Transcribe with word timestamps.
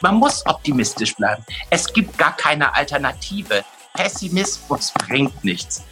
Man 0.00 0.14
muss 0.14 0.46
optimistisch 0.46 1.16
bleiben. 1.16 1.44
Es 1.70 1.92
gibt 1.92 2.16
gar 2.16 2.36
keine 2.36 2.72
Alternative. 2.72 3.64
Pessimismus 3.94 4.92
bringt 4.92 5.44
nichts. 5.44 5.84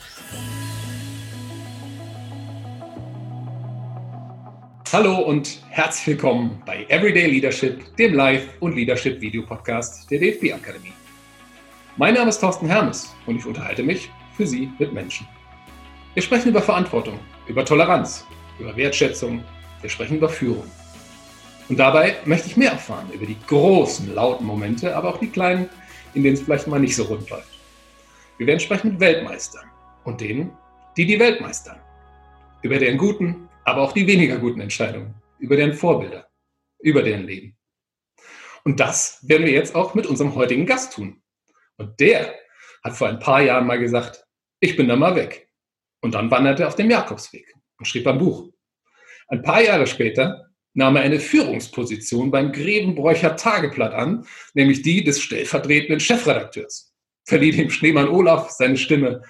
Hallo 4.92 5.16
und 5.18 5.60
herzlich 5.70 6.06
willkommen 6.06 6.62
bei 6.64 6.84
Everyday 6.88 7.26
Leadership, 7.26 7.96
dem 7.96 8.14
Live- 8.14 8.46
und 8.60 8.76
Leadership-Video-Podcast 8.76 10.08
der 10.08 10.20
DFB-Akademie. 10.20 10.92
Mein 11.96 12.14
Name 12.14 12.28
ist 12.28 12.38
Thorsten 12.38 12.68
Hermes 12.68 13.12
und 13.26 13.38
ich 13.38 13.44
unterhalte 13.44 13.82
mich 13.82 14.08
für 14.36 14.46
Sie 14.46 14.70
mit 14.78 14.92
Menschen. 14.92 15.26
Wir 16.14 16.22
sprechen 16.22 16.50
über 16.50 16.62
Verantwortung, 16.62 17.18
über 17.48 17.64
Toleranz, 17.64 18.24
über 18.60 18.76
Wertschätzung, 18.76 19.42
wir 19.80 19.90
sprechen 19.90 20.18
über 20.18 20.28
Führung. 20.28 20.70
Und 21.68 21.78
dabei 21.78 22.16
möchte 22.24 22.46
ich 22.46 22.56
mehr 22.56 22.70
erfahren 22.72 23.10
über 23.12 23.26
die 23.26 23.38
großen, 23.46 24.14
lauten 24.14 24.46
Momente, 24.46 24.94
aber 24.94 25.08
auch 25.08 25.18
die 25.18 25.30
kleinen, 25.30 25.68
in 26.14 26.22
denen 26.22 26.34
es 26.34 26.42
vielleicht 26.42 26.68
mal 26.68 26.78
nicht 26.78 26.94
so 26.94 27.04
rund 27.04 27.28
läuft. 27.28 27.58
Wir 28.38 28.46
werden 28.46 28.60
sprechen 28.60 28.92
mit 28.92 29.00
Weltmeistern 29.00 29.68
und 30.04 30.20
denen, 30.20 30.56
die 30.96 31.06
die 31.06 31.18
Welt 31.18 31.40
meistern. 31.40 31.80
Über 32.62 32.78
deren 32.78 32.98
guten, 32.98 33.48
aber 33.64 33.82
auch 33.82 33.92
die 33.92 34.06
weniger 34.06 34.38
guten 34.38 34.60
Entscheidungen, 34.60 35.14
über 35.38 35.56
deren 35.56 35.74
Vorbilder, 35.74 36.28
über 36.80 37.02
deren 37.02 37.24
Leben. 37.24 37.56
Und 38.64 38.78
das 38.78 39.18
werden 39.22 39.46
wir 39.46 39.52
jetzt 39.52 39.74
auch 39.74 39.94
mit 39.94 40.06
unserem 40.06 40.34
heutigen 40.34 40.66
Gast 40.66 40.92
tun. 40.92 41.22
Und 41.76 41.98
der 42.00 42.34
hat 42.84 42.96
vor 42.96 43.08
ein 43.08 43.18
paar 43.18 43.42
Jahren 43.42 43.66
mal 43.66 43.78
gesagt, 43.78 44.24
ich 44.60 44.76
bin 44.76 44.88
da 44.88 44.96
mal 44.96 45.16
weg. 45.16 45.48
Und 46.00 46.14
dann 46.14 46.30
wanderte 46.30 46.62
er 46.62 46.68
auf 46.68 46.76
dem 46.76 46.90
Jakobsweg 46.90 47.54
und 47.78 47.86
schrieb 47.86 48.06
ein 48.06 48.18
Buch. 48.18 48.50
Ein 49.28 49.42
paar 49.42 49.62
Jahre 49.62 49.86
später 49.86 50.45
nahm 50.76 50.96
er 50.96 51.02
eine 51.02 51.18
Führungsposition 51.18 52.30
beim 52.30 52.52
Grevenbräucher 52.52 53.34
Tageblatt 53.36 53.94
an, 53.94 54.26
nämlich 54.52 54.82
die 54.82 55.02
des 55.02 55.20
stellvertretenden 55.22 56.00
Chefredakteurs. 56.00 56.94
Verlieh 57.24 57.50
dem 57.50 57.70
Schneemann 57.70 58.08
Olaf 58.08 58.50
seine 58.50 58.76
Stimme 58.76 59.22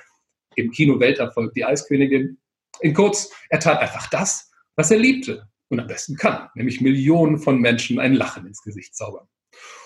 im 0.57 0.73
Kino 0.73 0.99
Welterfolg 0.99 1.55
Die 1.55 1.65
Eiskönigin. 1.65 2.39
In 2.81 2.95
kurz, 2.95 3.31
er 3.49 3.61
tat 3.61 3.81
einfach 3.81 4.11
das, 4.11 4.51
was 4.75 4.91
er 4.91 4.99
liebte 4.99 5.49
und 5.69 5.79
am 5.79 5.87
besten 5.87 6.17
kann, 6.17 6.49
nämlich 6.57 6.81
Millionen 6.81 7.39
von 7.39 7.61
Menschen 7.61 8.01
ein 8.01 8.15
Lachen 8.15 8.47
ins 8.47 8.63
Gesicht 8.63 8.97
zaubern. 8.97 9.29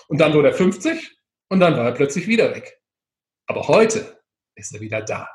Und 0.07 0.19
dann 0.19 0.33
wurde 0.33 0.49
er 0.49 0.55
50 0.55 1.15
und 1.49 1.59
dann 1.59 1.77
war 1.77 1.85
er 1.85 1.93
plötzlich 1.93 2.27
wieder 2.27 2.53
weg. 2.55 2.81
Aber 3.45 3.67
heute 3.67 4.19
ist 4.55 4.73
er 4.73 4.81
wieder 4.81 5.03
da, 5.03 5.29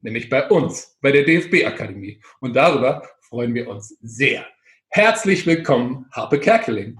nämlich 0.00 0.28
bei 0.28 0.48
uns, 0.48 0.98
bei 1.00 1.12
der 1.12 1.24
DFB-Akademie. 1.24 2.20
Und 2.40 2.56
darüber 2.56 3.08
freuen 3.20 3.54
wir 3.54 3.68
uns 3.68 3.96
sehr. 4.00 4.44
Herzlich 4.92 5.46
willkommen, 5.46 6.06
Harpe 6.10 6.40
Kerkeling. 6.40 6.98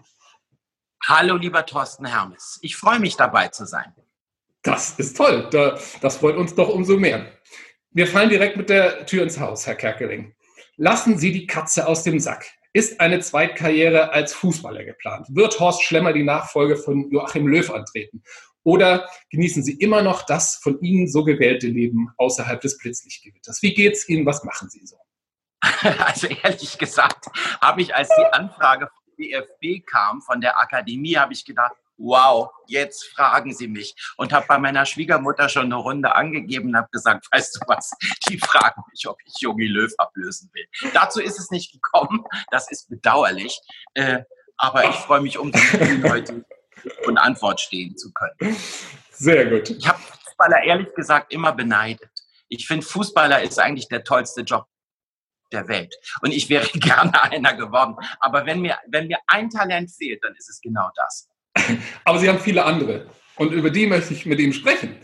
Hallo, 1.05 1.35
lieber 1.35 1.67
Thorsten 1.67 2.07
Hermes. 2.07 2.61
Ich 2.63 2.77
freue 2.77 3.01
mich 3.01 3.17
dabei 3.17 3.49
zu 3.49 3.67
sein. 3.67 3.93
Das 4.63 4.97
ist 5.01 5.17
toll. 5.17 5.51
Das 5.51 6.17
freut 6.19 6.37
uns 6.37 6.55
doch 6.55 6.69
umso 6.69 6.97
mehr. 6.97 7.27
Wir 7.91 8.07
fallen 8.07 8.31
direkt 8.31 8.57
mit 8.57 8.71
der 8.71 9.07
Tür 9.07 9.25
ins 9.25 9.41
Haus, 9.41 9.67
Herr 9.67 9.75
Kerkeling. 9.75 10.37
Lassen 10.77 11.19
Sie 11.19 11.33
die 11.33 11.49
Katze 11.49 11.89
aus 11.89 12.05
dem 12.05 12.21
Sack. 12.21 12.47
Ist 12.73 13.01
eine 13.01 13.19
Zweitkarriere 13.19 14.13
als 14.13 14.35
Fußballer 14.35 14.85
geplant? 14.85 15.27
Wird 15.29 15.59
Horst 15.59 15.83
Schlemmer 15.83 16.13
die 16.13 16.23
Nachfolge 16.23 16.77
von 16.77 17.11
Joachim 17.11 17.49
Löw 17.49 17.69
antreten? 17.71 18.23
Oder 18.63 19.09
genießen 19.31 19.65
Sie 19.65 19.73
immer 19.73 20.03
noch 20.03 20.23
das 20.23 20.55
von 20.63 20.81
Ihnen 20.81 21.09
so 21.09 21.25
gewählte 21.25 21.67
Leben 21.67 22.11
außerhalb 22.19 22.61
des 22.61 22.79
Blitzlichtgewitters? 22.79 23.63
Wie 23.63 23.75
geht's 23.75 24.09
Ihnen? 24.09 24.27
Was 24.27 24.45
machen 24.45 24.71
Sie 24.71 24.87
so? 24.87 24.97
Also 25.99 26.27
ehrlich 26.27 26.79
gesagt, 26.79 27.27
habe 27.61 27.83
ich, 27.83 27.95
als 27.95 28.09
die 28.09 28.25
Anfrage 28.33 28.89
vom 28.89 29.17
DFB 29.19 29.87
kam, 29.87 30.21
von 30.23 30.41
der 30.41 30.59
Akademie, 30.59 31.17
habe 31.17 31.33
ich 31.33 31.45
gedacht, 31.45 31.75
wow, 32.01 32.51
jetzt 32.67 33.05
fragen 33.09 33.55
Sie 33.55 33.69
mich. 33.69 33.95
Und 34.17 34.33
habe 34.33 34.47
bei 34.49 34.59
meiner 34.59 34.87
Schwiegermutter 34.87 35.49
schon 35.49 35.67
eine 35.67 35.77
Runde 35.77 36.15
angegeben 36.15 36.71
und 36.71 36.77
habe 36.77 36.89
gesagt, 36.91 37.27
weißt 37.33 37.57
du 37.57 37.61
was, 37.67 37.93
die 38.29 38.39
fragen 38.39 38.83
mich, 38.91 39.07
ob 39.07 39.19
ich 39.25 39.35
Jogi 39.41 39.67
Löw 39.67 39.93
ablösen 39.99 40.51
will. 40.55 40.67
Dazu 40.95 41.21
ist 41.21 41.39
es 41.39 41.51
nicht 41.51 41.73
gekommen, 41.73 42.25
das 42.51 42.71
ist 42.71 42.89
bedauerlich. 42.89 43.61
Äh, 43.95 44.23
aber 44.57 44.89
ich 44.89 44.97
freue 44.97 45.21
mich 45.21 45.39
umso 45.39 45.59
mehr, 45.77 46.11
heute 46.11 46.45
und 47.07 47.19
Antwort 47.19 47.61
stehen 47.61 47.97
zu 47.97 48.13
können. 48.13 48.57
Sehr 49.11 49.47
gut. 49.47 49.71
Ich 49.71 49.87
habe 49.87 49.99
Fußballer 49.99 50.63
ehrlich 50.65 50.95
gesagt 50.95 51.33
immer 51.33 51.53
beneidet. 51.53 52.11
Ich 52.49 52.67
finde, 52.67 52.85
Fußballer 52.85 53.43
ist 53.43 53.59
eigentlich 53.59 53.89
der 53.89 54.05
tollste 54.05 54.43
Job 54.43 54.67
der 55.53 55.69
Welt. 55.69 55.95
Und 56.23 56.33
ich 56.33 56.49
wäre 56.49 56.67
gerne 56.75 57.23
einer 57.23 57.55
geworden. 57.55 57.97
Aber 58.21 58.47
wenn 58.47 58.61
mir, 58.61 58.77
wenn 58.89 59.09
mir 59.09 59.19
ein 59.27 59.51
Talent 59.51 59.91
fehlt, 59.91 60.23
dann 60.25 60.35
ist 60.37 60.49
es 60.49 60.61
genau 60.61 60.91
das. 60.97 61.29
Aber 62.05 62.19
Sie 62.19 62.29
haben 62.29 62.39
viele 62.39 62.65
andere. 62.65 63.07
Und 63.37 63.53
über 63.53 63.71
die 63.71 63.87
möchte 63.87 64.13
ich 64.13 64.27
mit 64.27 64.39
Ihnen 64.39 64.53
sprechen. 64.53 64.97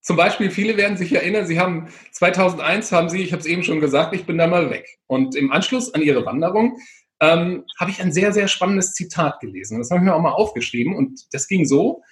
Zum 0.00 0.16
Beispiel, 0.16 0.50
viele 0.50 0.76
werden 0.76 0.96
sich 0.96 1.12
erinnern, 1.12 1.46
Sie 1.46 1.58
haben 1.58 1.88
2001 2.12 2.92
haben 2.92 3.08
Sie, 3.08 3.22
ich 3.22 3.32
habe 3.32 3.40
es 3.40 3.46
eben 3.46 3.64
schon 3.64 3.80
gesagt, 3.80 4.14
ich 4.14 4.24
bin 4.24 4.38
da 4.38 4.46
mal 4.46 4.70
weg. 4.70 4.98
Und 5.08 5.34
im 5.34 5.50
Anschluss 5.50 5.92
an 5.94 6.00
Ihre 6.00 6.24
Wanderung 6.24 6.78
ähm, 7.20 7.64
habe 7.78 7.90
ich 7.90 8.00
ein 8.00 8.12
sehr, 8.12 8.32
sehr 8.32 8.46
spannendes 8.46 8.94
Zitat 8.94 9.40
gelesen. 9.40 9.78
Das 9.78 9.90
habe 9.90 9.98
ich 9.98 10.04
mir 10.04 10.14
auch 10.14 10.20
mal 10.20 10.30
aufgeschrieben. 10.30 10.94
Und 10.94 11.26
das 11.32 11.48
ging 11.48 11.64
so, 11.64 12.02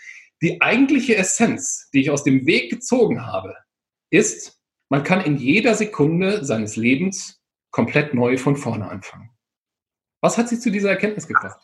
die 0.42 0.60
eigentliche 0.60 1.16
Essenz, 1.16 1.88
die 1.92 2.00
ich 2.00 2.10
aus 2.10 2.24
dem 2.24 2.46
Weg 2.46 2.70
gezogen 2.70 3.24
habe, 3.24 3.54
ist, 4.10 4.58
man 4.88 5.02
kann 5.02 5.20
in 5.20 5.36
jeder 5.36 5.74
Sekunde 5.74 6.44
seines 6.44 6.76
Lebens 6.76 7.40
komplett 7.74 8.14
neu 8.14 8.38
von 8.38 8.56
vorne 8.56 8.88
anfangen. 8.88 9.30
Was 10.20 10.38
hat 10.38 10.48
Sie 10.48 10.60
zu 10.60 10.70
dieser 10.70 10.90
Erkenntnis 10.90 11.26
gebracht? 11.26 11.58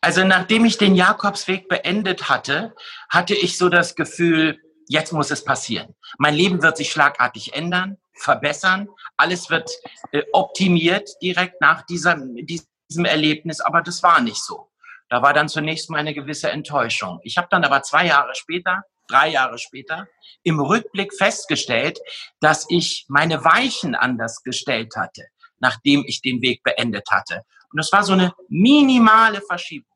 Also 0.00 0.24
nachdem 0.24 0.64
ich 0.64 0.78
den 0.78 0.94
Jakobsweg 0.94 1.68
beendet 1.68 2.30
hatte, 2.30 2.74
hatte 3.10 3.34
ich 3.34 3.58
so 3.58 3.68
das 3.68 3.94
Gefühl, 3.94 4.58
jetzt 4.88 5.12
muss 5.12 5.30
es 5.30 5.44
passieren. 5.44 5.94
Mein 6.16 6.34
Leben 6.34 6.62
wird 6.62 6.78
sich 6.78 6.90
schlagartig 6.90 7.52
ändern, 7.52 7.98
verbessern. 8.14 8.88
Alles 9.18 9.50
wird 9.50 9.70
äh, 10.12 10.22
optimiert 10.32 11.10
direkt 11.22 11.60
nach 11.60 11.82
dieser, 11.82 12.16
diesem 12.16 13.04
Erlebnis, 13.04 13.60
aber 13.60 13.82
das 13.82 14.02
war 14.02 14.22
nicht 14.22 14.42
so. 14.42 14.70
Da 15.10 15.20
war 15.20 15.34
dann 15.34 15.50
zunächst 15.50 15.90
mal 15.90 15.98
eine 15.98 16.14
gewisse 16.14 16.50
Enttäuschung. 16.50 17.20
Ich 17.24 17.36
habe 17.36 17.48
dann 17.50 17.62
aber 17.62 17.82
zwei 17.82 18.06
Jahre 18.06 18.34
später, 18.34 18.84
drei 19.06 19.28
Jahre 19.28 19.58
später, 19.58 20.08
im 20.44 20.60
Rückblick 20.60 21.12
festgestellt, 21.14 22.00
dass 22.40 22.64
ich 22.70 23.04
meine 23.08 23.44
Weichen 23.44 23.94
anders 23.94 24.42
gestellt 24.42 24.96
hatte 24.96 25.26
nachdem 25.62 26.04
ich 26.06 26.20
den 26.20 26.42
Weg 26.42 26.62
beendet 26.62 27.08
hatte. 27.10 27.42
Und 27.70 27.78
das 27.78 27.90
war 27.92 28.02
so 28.02 28.12
eine 28.12 28.34
minimale 28.48 29.40
Verschiebung. 29.40 29.88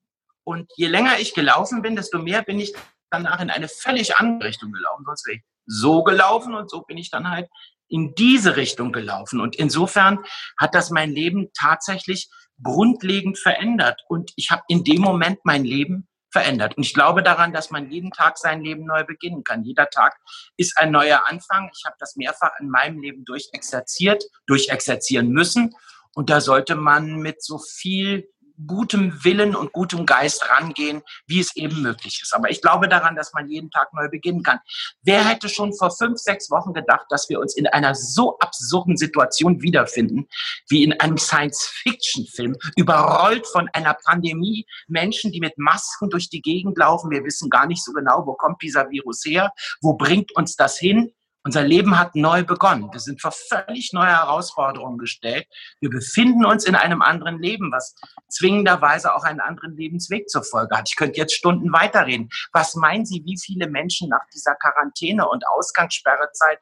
Und 0.45 0.71
je 0.77 0.87
länger 0.87 1.19
ich 1.19 1.35
gelaufen 1.35 1.83
bin, 1.83 1.97
desto 1.97 2.19
mehr 2.19 2.43
bin 2.43 2.59
ich 2.59 2.73
danach 3.11 3.41
in 3.41 3.51
eine 3.51 3.69
völlig 3.69 4.17
andere 4.17 4.49
Richtung 4.49 4.73
gelaufen. 4.73 5.05
Sonst 5.05 5.27
wäre 5.27 5.37
ich 5.37 5.43
so 5.67 6.05
gelaufen 6.05 6.55
und 6.55 6.71
so 6.71 6.83
bin 6.83 6.97
ich 6.97 7.11
dann 7.11 7.29
halt 7.29 7.49
in 7.89 8.15
diese 8.15 8.57
Richtung 8.57 8.93
gelaufen. 8.93 9.41
Und 9.41 9.57
insofern 9.57 10.21
hat 10.57 10.75
das 10.75 10.91
mein 10.91 11.11
Leben 11.11 11.49
tatsächlich 11.53 12.29
grundlegend 12.63 13.39
verändert. 13.39 14.03
Und 14.09 14.33
ich 14.37 14.51
habe 14.51 14.63
in 14.69 14.85
dem 14.85 15.03
Moment 15.03 15.41
mein 15.45 15.65
Leben 15.65 16.09
verändert. 16.37 16.77
Und 16.77 16.83
ich 16.85 16.93
glaube 16.93 17.23
daran, 17.23 17.55
dass 17.55 17.71
man 17.71 17.91
jeden 17.91 18.11
Tag 18.11 18.37
sein 18.37 18.61
Leben 18.61 18.85
neu 18.85 19.05
beginnen 19.05 19.43
kann. 19.43 19.65
Jeder 19.65 19.89
Tag 19.89 20.19
ist 20.59 20.77
ein 20.77 20.91
neuer 20.91 21.23
Anfang. 21.27 21.71
Ich 21.75 21.87
habe 21.87 21.97
das 21.99 22.17
mehrfach 22.17 22.53
in 22.61 22.69
meinem 22.69 23.01
Leben 23.01 23.25
durchexerziert, 23.25 24.23
durchexerzieren 24.47 25.31
müssen. 25.31 25.75
Und 26.15 26.29
da 26.29 26.43
sollte 26.43 26.75
man 26.75 27.17
mit 27.17 27.43
so 27.43 27.59
viel 27.59 28.29
gutem 28.67 29.25
Willen 29.25 29.55
und 29.55 29.73
gutem 29.73 30.07
Geist 30.07 30.49
rangehen, 30.51 31.03
wie 31.27 31.41
es 31.41 31.55
eben 31.57 31.83
möglich 31.83 32.21
ist. 32.23 32.35
Aber 32.35 32.51
ich 32.51 32.63
glaube 32.63 32.89
daran, 32.89 33.17
dass 33.17 33.33
man 33.33 33.49
jeden 33.49 33.71
Tag 33.71 33.93
neu 33.93 34.09
beginnen 34.09 34.43
kann. 34.43 34.59
Wer 35.03 35.25
hätte 35.25 35.49
schon 35.49 35.75
vor 35.75 35.91
fünf, 35.91 36.19
sechs 36.19 36.51
Wochen 36.51 36.73
gedacht, 36.73 37.07
dass 37.11 37.29
wir 37.29 37.41
uns 37.41 37.57
in 37.57 37.67
einer 37.67 37.95
so 37.95 38.39
absurden 38.39 38.97
Situation 38.97 39.63
wiederfinden, 39.63 40.29
wie 40.69 40.85
in 40.85 40.99
einem 41.01 41.19
Science-Fiction-Film, 41.19 42.57
überrollt 42.77 43.47
von 43.47 43.69
einer 43.73 43.95
Pandemie, 43.95 44.67
Menschen, 44.89 45.33
die 45.33 45.41
mit 45.41 45.59
Masken 45.59 46.11
durch 46.11 46.29
die 46.31 46.43
Gegend 46.43 46.79
laufen. 46.79 47.11
Wir 47.11 47.25
wissen 47.25 47.51
gar 47.51 47.67
nicht 47.67 47.83
so 47.85 47.93
genau, 47.93 48.27
wo 48.27 48.35
kommt 48.35 48.63
dieser 48.63 48.91
Virus 48.91 49.25
her, 49.25 49.53
wo 49.81 49.95
bringt 49.95 50.35
uns 50.37 50.57
das 50.57 50.79
hin. 50.79 51.13
Unser 51.47 51.63
Leben 51.63 51.97
hat 51.97 52.17
neu 52.17 52.43
begonnen. 52.43 52.89
Wir 52.93 52.99
sind 52.99 53.23
vor 53.23 53.31
völlig 53.31 53.93
neue 53.93 54.09
Herausforderungen 54.09 54.99
gestellt. 54.99 55.47
Wir 55.81 55.91
befinden 55.91 56.45
uns 56.45 56.65
in 56.65 56.75
einem 56.75 57.03
anderen 57.03 57.41
Leben, 57.41 57.71
was 57.71 57.95
zwingenderweise 58.29 59.15
auch 59.15 59.23
einen 59.23 59.39
anderen 59.39 59.77
Lebensweg 59.77 60.29
zur 60.29 60.43
Folge 60.43 60.77
hat. 60.77 60.89
Ich 60.89 60.97
könnte 60.97 61.19
jetzt 61.19 61.35
Stunden 61.35 61.73
weiterreden. 61.73 62.31
Was 62.53 62.75
meinen 62.75 63.07
Sie, 63.07 63.23
wie 63.25 63.39
viele 63.39 63.71
Menschen 63.71 64.09
nach 64.09 64.27
dieser 64.35 64.57
Quarantäne- 64.57 65.29
und 65.29 65.47
Ausgangssperrezeit 65.47 66.59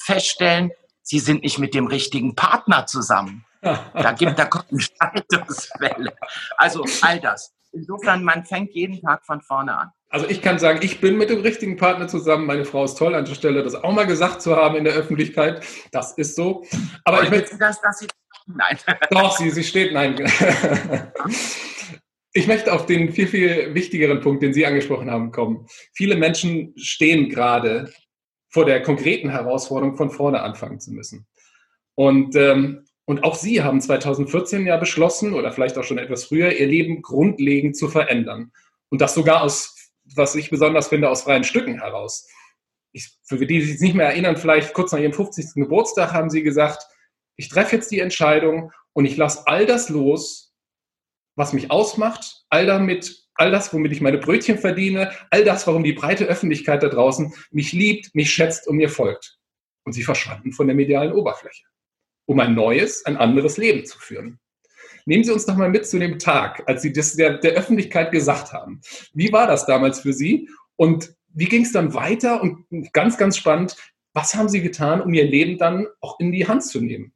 feststellen, 0.00 0.70
sie 1.02 1.18
sind 1.18 1.42
nicht 1.42 1.58
mit 1.58 1.74
dem 1.74 1.88
richtigen 1.88 2.36
Partner 2.36 2.86
zusammen? 2.86 3.44
Da 3.62 4.12
gibt, 4.12 4.38
da 4.38 4.46
kommt 4.46 4.70
eine 4.70 4.80
Scheidungswelle. 4.80 6.16
Also 6.56 6.86
all 7.02 7.20
das. 7.20 7.52
Insofern, 7.72 8.24
man 8.24 8.46
fängt 8.46 8.72
jeden 8.74 9.02
Tag 9.02 9.26
von 9.26 9.42
vorne 9.42 9.76
an. 9.76 9.90
Also 10.10 10.28
ich 10.28 10.42
kann 10.42 10.58
sagen, 10.58 10.80
ich 10.82 11.00
bin 11.00 11.16
mit 11.16 11.30
dem 11.30 11.40
richtigen 11.40 11.76
Partner 11.76 12.08
zusammen. 12.08 12.44
Meine 12.44 12.64
Frau 12.64 12.84
ist 12.84 12.98
toll 12.98 13.14
an 13.14 13.24
der 13.24 13.34
Stelle, 13.34 13.62
das 13.62 13.76
auch 13.76 13.92
mal 13.92 14.06
gesagt 14.06 14.42
zu 14.42 14.56
haben 14.56 14.74
in 14.76 14.84
der 14.84 14.94
Öffentlichkeit. 14.94 15.64
Das 15.92 16.12
ist 16.18 16.34
so. 16.34 16.64
Aber 17.04 17.20
Und 17.20 17.24
ich 17.24 17.30
möchte, 17.30 17.56
dass, 17.56 17.80
dass 17.80 18.00
sie, 18.00 18.08
nein. 18.46 18.76
Doch, 19.10 19.36
sie, 19.36 19.50
sie 19.50 19.64
steht, 19.64 19.92
nein. 19.92 20.16
Ich 22.32 22.46
möchte 22.46 22.72
auf 22.72 22.86
den 22.86 23.12
viel, 23.12 23.26
viel 23.26 23.74
wichtigeren 23.74 24.20
Punkt, 24.20 24.42
den 24.42 24.52
Sie 24.52 24.64
angesprochen 24.64 25.10
haben, 25.10 25.32
kommen. 25.32 25.66
Viele 25.92 26.14
Menschen 26.14 26.72
stehen 26.76 27.28
gerade 27.28 27.92
vor 28.48 28.64
der 28.64 28.82
konkreten 28.82 29.30
Herausforderung, 29.30 29.96
von 29.96 30.10
vorne 30.10 30.40
anfangen 30.42 30.78
zu 30.78 30.92
müssen. 30.92 31.26
Und, 31.96 32.36
ähm, 32.36 32.84
und 33.04 33.24
auch 33.24 33.34
Sie 33.34 33.62
haben 33.62 33.80
2014 33.80 34.64
ja 34.64 34.76
beschlossen, 34.76 35.34
oder 35.34 35.50
vielleicht 35.50 35.76
auch 35.76 35.82
schon 35.82 35.98
etwas 35.98 36.24
früher, 36.24 36.52
Ihr 36.52 36.66
Leben 36.66 37.02
grundlegend 37.02 37.76
zu 37.76 37.88
verändern. 37.88 38.52
Und 38.90 39.00
das 39.00 39.14
sogar 39.14 39.42
aus, 39.42 39.79
was 40.16 40.34
ich 40.34 40.50
besonders 40.50 40.88
finde, 40.88 41.08
aus 41.08 41.22
freien 41.22 41.44
Stücken 41.44 41.80
heraus. 41.80 42.28
Ich, 42.92 43.08
für 43.24 43.38
die, 43.38 43.46
die 43.46 43.62
sich 43.62 43.80
nicht 43.80 43.94
mehr 43.94 44.08
erinnern, 44.08 44.36
vielleicht 44.36 44.74
kurz 44.74 44.92
nach 44.92 44.98
Ihrem 44.98 45.12
50. 45.12 45.54
Geburtstag 45.54 46.12
haben 46.12 46.30
Sie 46.30 46.42
gesagt, 46.42 46.86
ich 47.36 47.48
treffe 47.48 47.76
jetzt 47.76 47.90
die 47.90 48.00
Entscheidung 48.00 48.72
und 48.92 49.04
ich 49.04 49.16
lasse 49.16 49.46
all 49.46 49.66
das 49.66 49.88
los, 49.88 50.52
was 51.36 51.52
mich 51.52 51.70
ausmacht, 51.70 52.44
all 52.50 52.66
damit, 52.66 53.24
all 53.34 53.50
das, 53.50 53.72
womit 53.72 53.92
ich 53.92 54.00
meine 54.00 54.18
Brötchen 54.18 54.58
verdiene, 54.58 55.12
all 55.30 55.44
das, 55.44 55.66
warum 55.66 55.84
die 55.84 55.92
breite 55.92 56.26
Öffentlichkeit 56.26 56.82
da 56.82 56.88
draußen 56.88 57.32
mich 57.50 57.72
liebt, 57.72 58.14
mich 58.14 58.30
schätzt 58.30 58.68
und 58.68 58.76
mir 58.76 58.90
folgt. 58.90 59.38
Und 59.84 59.92
sie 59.92 60.02
verschwanden 60.02 60.52
von 60.52 60.66
der 60.66 60.76
medialen 60.76 61.12
Oberfläche, 61.12 61.64
um 62.26 62.40
ein 62.40 62.54
neues, 62.54 63.06
ein 63.06 63.16
anderes 63.16 63.56
Leben 63.56 63.86
zu 63.86 63.98
führen. 63.98 64.38
Nehmen 65.06 65.24
Sie 65.24 65.32
uns 65.32 65.46
doch 65.46 65.56
mal 65.56 65.70
mit 65.70 65.86
zu 65.86 65.98
dem 65.98 66.18
Tag, 66.18 66.62
als 66.66 66.82
Sie 66.82 66.92
das 66.92 67.16
der, 67.16 67.38
der 67.38 67.52
Öffentlichkeit 67.52 68.12
gesagt 68.12 68.52
haben. 68.52 68.80
Wie 69.12 69.32
war 69.32 69.46
das 69.46 69.66
damals 69.66 70.00
für 70.00 70.12
Sie? 70.12 70.48
Und 70.76 71.14
wie 71.32 71.46
ging 71.46 71.62
es 71.62 71.72
dann 71.72 71.94
weiter? 71.94 72.42
Und 72.42 72.66
ganz, 72.92 73.16
ganz 73.16 73.36
spannend, 73.36 73.76
was 74.12 74.34
haben 74.34 74.48
Sie 74.48 74.62
getan, 74.62 75.00
um 75.00 75.14
Ihr 75.14 75.24
Leben 75.24 75.58
dann 75.58 75.86
auch 76.00 76.18
in 76.18 76.32
die 76.32 76.48
Hand 76.48 76.64
zu 76.64 76.80
nehmen? 76.80 77.12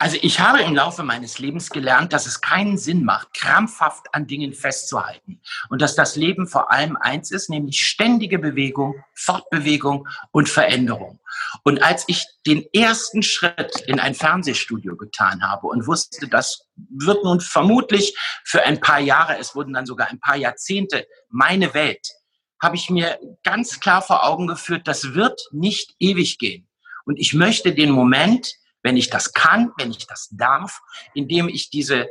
Also 0.00 0.16
ich 0.22 0.38
habe 0.38 0.60
im 0.62 0.76
Laufe 0.76 1.02
meines 1.02 1.40
Lebens 1.40 1.70
gelernt, 1.70 2.12
dass 2.12 2.26
es 2.26 2.40
keinen 2.40 2.78
Sinn 2.78 3.04
macht, 3.04 3.34
krampfhaft 3.34 4.14
an 4.14 4.28
Dingen 4.28 4.52
festzuhalten 4.52 5.40
und 5.70 5.82
dass 5.82 5.96
das 5.96 6.14
Leben 6.14 6.46
vor 6.46 6.70
allem 6.70 6.96
eins 6.96 7.32
ist, 7.32 7.50
nämlich 7.50 7.82
ständige 7.82 8.38
Bewegung, 8.38 8.94
Fortbewegung 9.14 10.06
und 10.30 10.48
Veränderung. 10.48 11.18
Und 11.64 11.82
als 11.82 12.04
ich 12.06 12.24
den 12.46 12.64
ersten 12.72 13.24
Schritt 13.24 13.80
in 13.88 13.98
ein 13.98 14.14
Fernsehstudio 14.14 14.96
getan 14.96 15.42
habe 15.42 15.66
und 15.66 15.88
wusste, 15.88 16.28
das 16.28 16.68
wird 16.76 17.24
nun 17.24 17.40
vermutlich 17.40 18.16
für 18.44 18.62
ein 18.62 18.80
paar 18.80 19.00
Jahre, 19.00 19.36
es 19.38 19.56
wurden 19.56 19.72
dann 19.72 19.86
sogar 19.86 20.10
ein 20.10 20.20
paar 20.20 20.36
Jahrzehnte 20.36 21.08
meine 21.28 21.74
Welt, 21.74 22.06
habe 22.62 22.76
ich 22.76 22.88
mir 22.88 23.18
ganz 23.42 23.80
klar 23.80 24.00
vor 24.00 24.24
Augen 24.24 24.46
geführt, 24.46 24.86
das 24.86 25.14
wird 25.14 25.40
nicht 25.50 25.96
ewig 25.98 26.38
gehen. 26.38 26.68
Und 27.04 27.18
ich 27.18 27.34
möchte 27.34 27.74
den 27.74 27.90
Moment, 27.90 28.54
wenn 28.88 28.96
ich 28.96 29.10
das 29.10 29.34
kann, 29.34 29.72
wenn 29.76 29.90
ich 29.90 30.06
das 30.06 30.30
darf, 30.30 30.80
indem 31.12 31.50
ich 31.50 31.68
diese 31.68 32.08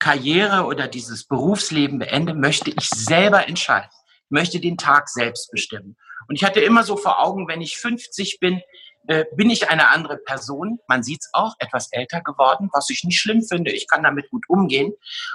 Karriere 0.00 0.64
oder 0.64 0.88
dieses 0.88 1.24
Berufsleben 1.24 2.00
beende, 2.00 2.34
möchte 2.34 2.70
ich 2.70 2.88
selber 2.90 3.46
entscheiden. 3.46 3.90
Möchte 4.28 4.58
den 4.58 4.76
Tag 4.76 5.08
selbst 5.08 5.52
bestimmen. 5.52 5.96
Und 6.26 6.34
ich 6.34 6.42
hatte 6.42 6.58
immer 6.58 6.82
so 6.82 6.96
vor 6.96 7.22
Augen, 7.24 7.46
wenn 7.46 7.60
ich 7.60 7.78
50 7.78 8.40
bin, 8.40 8.60
äh, 9.06 9.24
bin 9.36 9.50
ich 9.50 9.70
eine 9.70 9.88
andere 9.90 10.16
Person. 10.16 10.80
Man 10.88 11.04
sieht 11.04 11.20
es 11.20 11.30
auch, 11.32 11.54
etwas 11.60 11.92
älter 11.92 12.20
geworden, 12.22 12.70
was 12.72 12.90
ich 12.90 13.04
nicht 13.04 13.20
schlimm 13.20 13.44
finde. 13.44 13.70
Ich 13.70 13.86
kann 13.86 14.02
damit 14.02 14.28
gut 14.30 14.46
umgehen. 14.48 14.94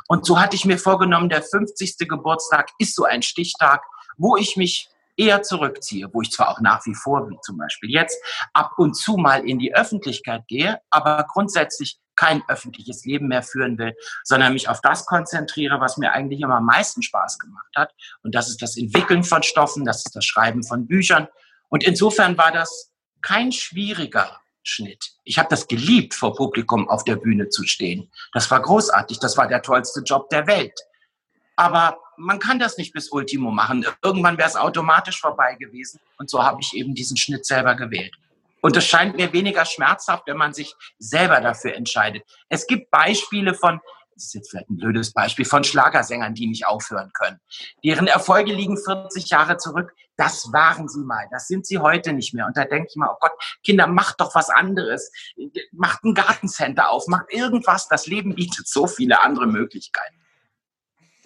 Und 0.09 0.25
so 0.25 0.41
hatte 0.41 0.57
ich 0.57 0.65
mir 0.65 0.77
vorgenommen, 0.77 1.29
der 1.29 1.41
50. 1.41 1.99
Geburtstag 1.99 2.69
ist 2.79 2.95
so 2.95 3.05
ein 3.05 3.21
Stichtag, 3.21 3.81
wo 4.17 4.35
ich 4.35 4.57
mich 4.57 4.89
eher 5.17 5.43
zurückziehe, 5.43 6.09
wo 6.13 6.21
ich 6.21 6.31
zwar 6.31 6.49
auch 6.49 6.61
nach 6.61 6.85
wie 6.85 6.95
vor, 6.95 7.29
wie 7.29 7.37
zum 7.41 7.57
Beispiel 7.57 7.89
jetzt, 7.89 8.17
ab 8.53 8.73
und 8.77 8.95
zu 8.95 9.17
mal 9.17 9.47
in 9.47 9.59
die 9.59 9.75
Öffentlichkeit 9.75 10.47
gehe, 10.47 10.79
aber 10.89 11.25
grundsätzlich 11.27 11.99
kein 12.15 12.43
öffentliches 12.47 13.05
Leben 13.05 13.27
mehr 13.27 13.41
führen 13.41 13.77
will, 13.77 13.95
sondern 14.23 14.53
mich 14.53 14.69
auf 14.69 14.81
das 14.81 15.05
konzentriere, 15.05 15.79
was 15.79 15.97
mir 15.97 16.11
eigentlich 16.11 16.41
immer 16.41 16.57
am 16.57 16.65
meisten 16.65 17.01
Spaß 17.01 17.39
gemacht 17.39 17.71
hat. 17.75 17.93
Und 18.21 18.35
das 18.35 18.49
ist 18.49 18.61
das 18.61 18.77
Entwickeln 18.77 19.23
von 19.23 19.43
Stoffen, 19.43 19.85
das 19.85 20.05
ist 20.05 20.15
das 20.15 20.25
Schreiben 20.25 20.63
von 20.63 20.87
Büchern. 20.87 21.27
Und 21.69 21.83
insofern 21.83 22.37
war 22.37 22.51
das 22.51 22.91
kein 23.21 23.51
schwieriger 23.51 24.39
Schnitt. 24.63 25.13
Ich 25.23 25.39
habe 25.39 25.49
das 25.49 25.67
geliebt, 25.67 26.13
vor 26.13 26.35
Publikum 26.35 26.87
auf 26.89 27.03
der 27.03 27.15
Bühne 27.15 27.49
zu 27.49 27.65
stehen. 27.65 28.11
Das 28.33 28.51
war 28.51 28.61
großartig, 28.61 29.19
das 29.19 29.37
war 29.37 29.47
der 29.47 29.61
tollste 29.61 30.01
Job 30.01 30.29
der 30.29 30.45
Welt. 30.47 30.79
Aber 31.55 31.97
man 32.21 32.39
kann 32.39 32.59
das 32.59 32.77
nicht 32.77 32.93
bis 32.93 33.09
Ultimo 33.09 33.51
machen. 33.51 33.85
Irgendwann 34.03 34.37
wäre 34.37 34.47
es 34.47 34.55
automatisch 34.55 35.19
vorbei 35.19 35.55
gewesen. 35.55 35.99
Und 36.17 36.29
so 36.29 36.43
habe 36.43 36.59
ich 36.61 36.73
eben 36.73 36.93
diesen 36.93 37.17
Schnitt 37.17 37.45
selber 37.45 37.75
gewählt. 37.75 38.13
Und 38.61 38.77
es 38.77 38.85
scheint 38.85 39.17
mir 39.17 39.33
weniger 39.33 39.65
schmerzhaft, 39.65 40.27
wenn 40.27 40.37
man 40.37 40.53
sich 40.53 40.75
selber 40.99 41.41
dafür 41.41 41.73
entscheidet. 41.75 42.23
Es 42.47 42.67
gibt 42.67 42.91
Beispiele 42.91 43.55
von, 43.55 43.81
das 44.13 44.25
ist 44.25 44.33
jetzt 44.35 44.51
vielleicht 44.51 44.69
ein 44.69 44.77
blödes 44.77 45.13
Beispiel, 45.13 45.45
von 45.45 45.63
Schlagersängern, 45.63 46.35
die 46.35 46.45
nicht 46.45 46.67
aufhören 46.67 47.11
können. 47.13 47.39
Deren 47.83 48.05
Erfolge 48.05 48.53
liegen 48.53 48.77
40 48.77 49.29
Jahre 49.29 49.57
zurück. 49.57 49.93
Das 50.15 50.53
waren 50.53 50.87
sie 50.87 51.03
mal. 51.03 51.27
Das 51.31 51.47
sind 51.47 51.65
sie 51.65 51.79
heute 51.79 52.13
nicht 52.13 52.35
mehr. 52.35 52.45
Und 52.45 52.55
da 52.55 52.65
denke 52.65 52.89
ich 52.91 52.95
mal, 52.95 53.09
oh 53.11 53.17
Gott, 53.19 53.31
Kinder, 53.63 53.87
macht 53.87 54.21
doch 54.21 54.35
was 54.35 54.49
anderes. 54.49 55.11
Macht 55.71 56.03
ein 56.03 56.13
Gartencenter 56.13 56.91
auf. 56.91 57.07
Macht 57.07 57.33
irgendwas. 57.33 57.87
Das 57.87 58.05
Leben 58.05 58.35
bietet 58.35 58.67
so 58.67 58.85
viele 58.85 59.21
andere 59.21 59.47
Möglichkeiten. 59.47 60.20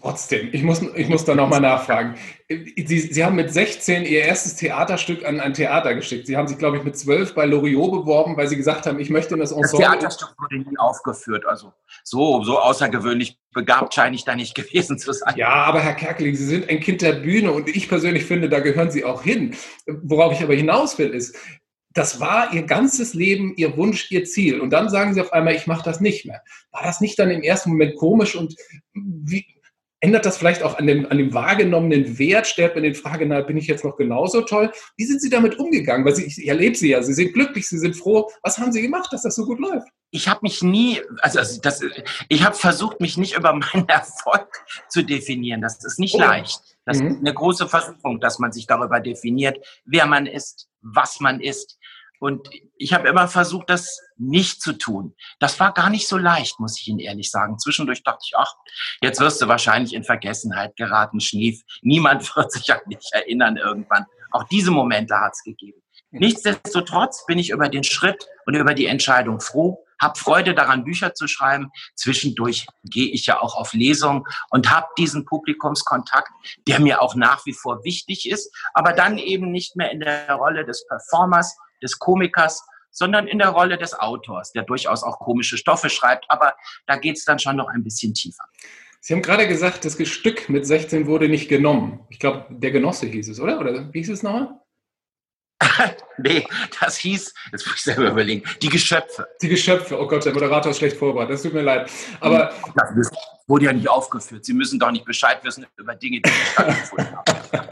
Trotzdem, 0.05 0.49
ich 0.51 0.61
muss, 0.61 0.83
ich 0.93 1.09
muss 1.09 1.25
da 1.25 1.33
nochmal 1.33 1.61
nachfragen. 1.61 2.13
Sie, 2.47 2.99
Sie 2.99 3.25
haben 3.25 3.35
mit 3.35 3.51
16 3.51 4.03
Ihr 4.05 4.21
erstes 4.21 4.55
Theaterstück 4.55 5.25
an 5.25 5.39
ein 5.39 5.55
Theater 5.55 5.95
geschickt. 5.95 6.27
Sie 6.27 6.37
haben 6.37 6.47
sich, 6.47 6.59
glaube 6.59 6.77
ich, 6.77 6.83
mit 6.83 6.95
12 6.95 7.33
bei 7.33 7.47
Loriot 7.47 7.91
beworben, 7.91 8.37
weil 8.37 8.47
Sie 8.47 8.55
gesagt 8.55 8.85
haben, 8.85 8.99
ich 8.99 9.09
möchte 9.09 9.33
in 9.33 9.39
das 9.39 9.51
Ensemble. 9.51 9.79
Das 9.79 9.79
Theaterstück 9.79 10.35
wurde 10.37 10.59
nie 10.59 10.77
aufgeführt. 10.77 11.47
Also 11.47 11.73
so, 12.03 12.43
so 12.43 12.59
außergewöhnlich 12.59 13.39
begabt 13.51 13.95
scheine 13.95 14.15
ich 14.15 14.23
da 14.23 14.35
nicht 14.35 14.53
gewesen 14.55 14.99
zu 14.99 15.11
sein. 15.11 15.33
Ja, 15.37 15.49
aber 15.49 15.79
Herr 15.79 15.95
Kerkeling, 15.95 16.35
Sie 16.35 16.45
sind 16.45 16.69
ein 16.69 16.81
Kind 16.81 17.01
der 17.01 17.13
Bühne 17.13 17.51
und 17.51 17.67
ich 17.67 17.89
persönlich 17.89 18.25
finde, 18.25 18.47
da 18.47 18.59
gehören 18.59 18.91
Sie 18.91 19.03
auch 19.05 19.23
hin. 19.23 19.55
Worauf 19.87 20.33
ich 20.33 20.43
aber 20.43 20.53
hinaus 20.53 20.99
will, 20.99 21.09
ist, 21.09 21.35
das 21.95 22.19
war 22.19 22.53
ihr 22.53 22.63
ganzes 22.63 23.15
Leben, 23.15 23.55
ihr 23.55 23.75
Wunsch, 23.75 24.11
ihr 24.11 24.25
Ziel. 24.25 24.59
Und 24.59 24.69
dann 24.69 24.89
sagen 24.89 25.15
sie 25.15 25.21
auf 25.21 25.33
einmal, 25.33 25.55
ich 25.55 25.65
mache 25.65 25.83
das 25.83 25.99
nicht 25.99 26.25
mehr. 26.25 26.43
War 26.71 26.83
das 26.83 27.01
nicht 27.01 27.17
dann 27.17 27.31
im 27.31 27.41
ersten 27.41 27.71
Moment 27.71 27.95
komisch 27.95 28.35
und 28.35 28.53
wie, 28.93 29.45
Ändert 30.05 30.23
das 30.23 30.37
vielleicht 30.37 30.61
auch 30.61 30.77
an 30.77 30.85
dem, 30.85 31.09
an 31.09 31.17
dem 31.17 31.33
wahrgenommenen 31.33 32.19
Wert? 32.19 32.45
Stellt 32.45 32.75
man 32.75 32.83
den 32.83 32.93
Frage, 32.93 33.25
na, 33.25 33.41
bin 33.41 33.57
ich 33.57 33.65
jetzt 33.65 33.83
noch 33.83 33.97
genauso 33.97 34.41
toll? 34.41 34.71
Wie 34.97 35.05
sind 35.05 35.19
Sie 35.19 35.31
damit 35.31 35.57
umgegangen? 35.57 36.05
Weil 36.05 36.15
Sie, 36.15 36.25
ich 36.25 36.47
erlebe 36.47 36.75
Sie 36.75 36.89
ja, 36.89 37.01
Sie 37.01 37.15
sind 37.15 37.33
glücklich, 37.33 37.67
Sie 37.67 37.79
sind 37.79 37.95
froh. 37.95 38.29
Was 38.43 38.59
haben 38.59 38.71
Sie 38.71 38.83
gemacht, 38.83 39.11
dass 39.11 39.23
das 39.23 39.33
so 39.33 39.47
gut 39.47 39.59
läuft? 39.59 39.87
Ich 40.11 40.27
habe 40.27 40.41
mich 40.43 40.61
nie, 40.61 41.01
also, 41.21 41.39
also 41.39 41.59
das, 41.59 41.81
ich 42.29 42.45
habe 42.45 42.55
versucht, 42.55 43.01
mich 43.01 43.17
nicht 43.17 43.35
über 43.35 43.51
meinen 43.53 43.85
Erfolg 43.89 44.63
zu 44.89 45.01
definieren. 45.01 45.61
Das 45.61 45.83
ist 45.83 45.97
nicht 45.97 46.13
oh. 46.13 46.19
leicht. 46.19 46.61
Das 46.85 46.99
mhm. 46.99 47.07
ist 47.07 47.19
eine 47.21 47.33
große 47.33 47.67
Versuchung, 47.67 48.19
dass 48.19 48.37
man 48.37 48.51
sich 48.51 48.67
darüber 48.67 48.99
definiert, 48.99 49.57
wer 49.85 50.05
man 50.05 50.27
ist, 50.27 50.69
was 50.81 51.19
man 51.19 51.39
ist. 51.39 51.79
Und 52.19 52.49
ich 52.77 52.93
habe 52.93 53.07
immer 53.07 53.27
versucht, 53.27 53.69
das 53.69 53.99
nicht 54.17 54.61
zu 54.61 54.73
tun. 54.73 55.15
Das 55.39 55.59
war 55.59 55.73
gar 55.73 55.89
nicht 55.89 56.07
so 56.07 56.17
leicht, 56.17 56.59
muss 56.59 56.79
ich 56.79 56.87
Ihnen 56.87 56.99
ehrlich 56.99 57.31
sagen. 57.31 57.59
Zwischendurch 57.59 58.03
dachte 58.03 58.21
ich, 58.25 58.33
ach, 58.37 58.53
jetzt 59.01 59.19
wirst 59.19 59.41
du 59.41 59.47
wahrscheinlich 59.47 59.93
in 59.93 60.03
Vergessenheit 60.03 60.75
geraten, 60.75 61.19
Schnief. 61.19 61.61
Niemand 61.81 62.35
wird 62.35 62.51
sich 62.51 62.71
an 62.71 62.79
dich 62.89 63.09
erinnern 63.11 63.57
irgendwann. 63.57 64.05
Auch 64.31 64.43
diese 64.45 64.71
Momente 64.71 65.19
hat 65.19 65.33
es 65.33 65.43
gegeben. 65.43 65.81
Nichtsdestotrotz 66.11 67.25
bin 67.25 67.39
ich 67.39 67.49
über 67.49 67.67
den 67.67 67.83
Schritt 67.83 68.27
und 68.45 68.55
über 68.55 68.73
die 68.73 68.85
Entscheidung 68.85 69.41
froh, 69.41 69.85
habe 70.01 70.17
Freude 70.17 70.53
daran, 70.53 70.83
Bücher 70.83 71.13
zu 71.13 71.27
schreiben. 71.27 71.71
Zwischendurch 71.95 72.67
gehe 72.83 73.11
ich 73.11 73.25
ja 73.25 73.41
auch 73.41 73.55
auf 73.55 73.73
Lesungen 73.73 74.23
und 74.49 74.71
habe 74.71 74.87
diesen 74.97 75.25
Publikumskontakt, 75.25 76.29
der 76.67 76.79
mir 76.79 77.01
auch 77.01 77.15
nach 77.15 77.45
wie 77.45 77.53
vor 77.53 77.83
wichtig 77.83 78.29
ist, 78.29 78.53
aber 78.73 78.93
dann 78.93 79.17
eben 79.17 79.51
nicht 79.51 79.75
mehr 79.75 79.91
in 79.91 79.99
der 79.99 80.33
Rolle 80.33 80.65
des 80.65 80.85
Performers, 80.87 81.57
des 81.85 81.99
Komikers, 81.99 82.65
sondern 82.91 83.27
in 83.27 83.39
der 83.39 83.49
Rolle 83.49 83.77
des 83.77 83.93
Autors, 83.93 84.51
der 84.51 84.63
durchaus 84.63 85.03
auch 85.03 85.19
komische 85.19 85.57
Stoffe 85.57 85.89
schreibt. 85.89 86.25
Aber 86.29 86.55
da 86.87 86.97
geht 86.97 87.17
es 87.17 87.25
dann 87.25 87.39
schon 87.39 87.57
noch 87.57 87.69
ein 87.69 87.83
bisschen 87.83 88.13
tiefer. 88.13 88.43
Sie 89.01 89.13
haben 89.13 89.21
gerade 89.21 89.47
gesagt, 89.47 89.85
das 89.85 89.95
Stück 90.07 90.49
mit 90.49 90.65
16 90.65 91.05
wurde 91.05 91.29
nicht 91.29 91.47
genommen. 91.47 92.05
Ich 92.09 92.17
glaube, 92.19 92.45
der 92.49 92.71
Genosse 92.71 93.05
hieß 93.05 93.29
es, 93.29 93.39
oder? 93.39 93.59
Oder 93.59 93.93
wie 93.93 93.99
hieß 93.99 94.09
es 94.09 94.23
nochmal? 94.23 94.59
nee, 96.17 96.45
das 96.79 96.97
hieß, 96.97 97.33
jetzt 97.51 97.65
muss 97.65 97.75
ich 97.75 97.81
selber 97.81 98.09
überlegen, 98.09 98.43
die 98.61 98.69
Geschöpfe. 98.69 99.27
Die 99.41 99.47
Geschöpfe, 99.47 99.99
oh 99.99 100.07
Gott, 100.07 100.25
der 100.25 100.33
Moderator 100.33 100.71
ist 100.71 100.79
schlecht 100.79 100.97
vorbereitet, 100.97 101.35
das 101.35 101.43
tut 101.43 101.53
mir 101.53 101.61
leid. 101.61 101.89
Aber 102.19 102.53
das 102.75 103.11
wurde 103.47 103.65
ja 103.65 103.73
nicht 103.73 103.87
aufgeführt. 103.87 104.43
Sie 104.43 104.53
müssen 104.53 104.79
doch 104.79 104.91
nicht 104.91 105.05
Bescheid 105.05 105.43
wissen 105.43 105.65
über 105.77 105.95
Dinge, 105.95 106.21
die 106.21 106.29
nicht 106.29 106.51
stattgefunden 106.51 107.15
haben. 107.15 107.25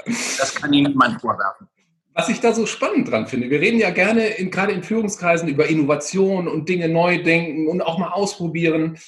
Das 0.37 0.53
kann 0.53 0.73
Ihnen 0.73 0.91
niemand 0.91 1.21
vorwerfen. 1.21 1.67
Was 2.15 2.29
ich 2.29 2.39
da 2.39 2.53
so 2.53 2.67
spannend 2.67 3.09
dran 3.09 3.27
finde, 3.27 3.49
wir 3.49 3.59
reden 3.59 3.79
ja 3.79 3.89
gerne 3.89 4.27
in, 4.27 4.51
gerade 4.51 4.71
in 4.71 4.83
Führungskreisen 4.83 5.47
über 5.47 5.67
Innovation 5.67 6.47
und 6.47 6.69
Dinge 6.69 6.87
neu 6.87 7.23
denken 7.23 7.67
und 7.67 7.81
auch 7.81 7.97
mal 7.97 8.09
ausprobieren. 8.09 8.99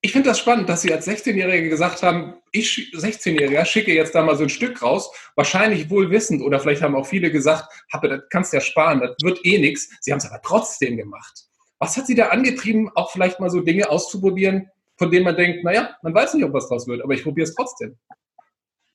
Ich 0.00 0.12
finde 0.12 0.30
das 0.30 0.38
spannend, 0.38 0.68
dass 0.68 0.82
Sie 0.82 0.92
als 0.92 1.06
16-Jährige 1.06 1.68
gesagt 1.68 2.02
haben, 2.02 2.34
ich 2.52 2.92
16-Jähriger 2.94 3.64
schicke 3.66 3.92
jetzt 3.92 4.14
da 4.14 4.22
mal 4.22 4.36
so 4.36 4.44
ein 4.44 4.48
Stück 4.48 4.82
raus, 4.82 5.10
wahrscheinlich 5.34 5.90
wohl 5.90 6.10
wissend 6.10 6.42
oder 6.42 6.58
vielleicht 6.58 6.80
haben 6.80 6.96
auch 6.96 7.06
viele 7.06 7.30
gesagt, 7.30 7.66
Happe, 7.92 8.08
das 8.08 8.20
kannst 8.30 8.52
ja 8.52 8.60
sparen, 8.60 9.00
das 9.00 9.16
wird 9.22 9.44
eh 9.44 9.58
nichts. 9.58 9.90
Sie 10.00 10.10
haben 10.10 10.18
es 10.18 10.26
aber 10.26 10.40
trotzdem 10.42 10.96
gemacht. 10.96 11.44
Was 11.78 11.96
hat 11.98 12.06
Sie 12.06 12.14
da 12.14 12.28
angetrieben, 12.28 12.90
auch 12.94 13.10
vielleicht 13.10 13.40
mal 13.40 13.50
so 13.50 13.60
Dinge 13.60 13.90
auszuprobieren, 13.90 14.70
von 14.96 15.10
denen 15.10 15.24
man 15.24 15.36
denkt, 15.36 15.64
naja, 15.64 15.94
man 16.02 16.14
weiß 16.14 16.32
nicht, 16.34 16.44
ob 16.44 16.54
was 16.54 16.68
draus 16.68 16.86
wird, 16.86 17.02
aber 17.02 17.12
ich 17.12 17.22
probiere 17.22 17.46
es 17.46 17.54
trotzdem. 17.54 17.98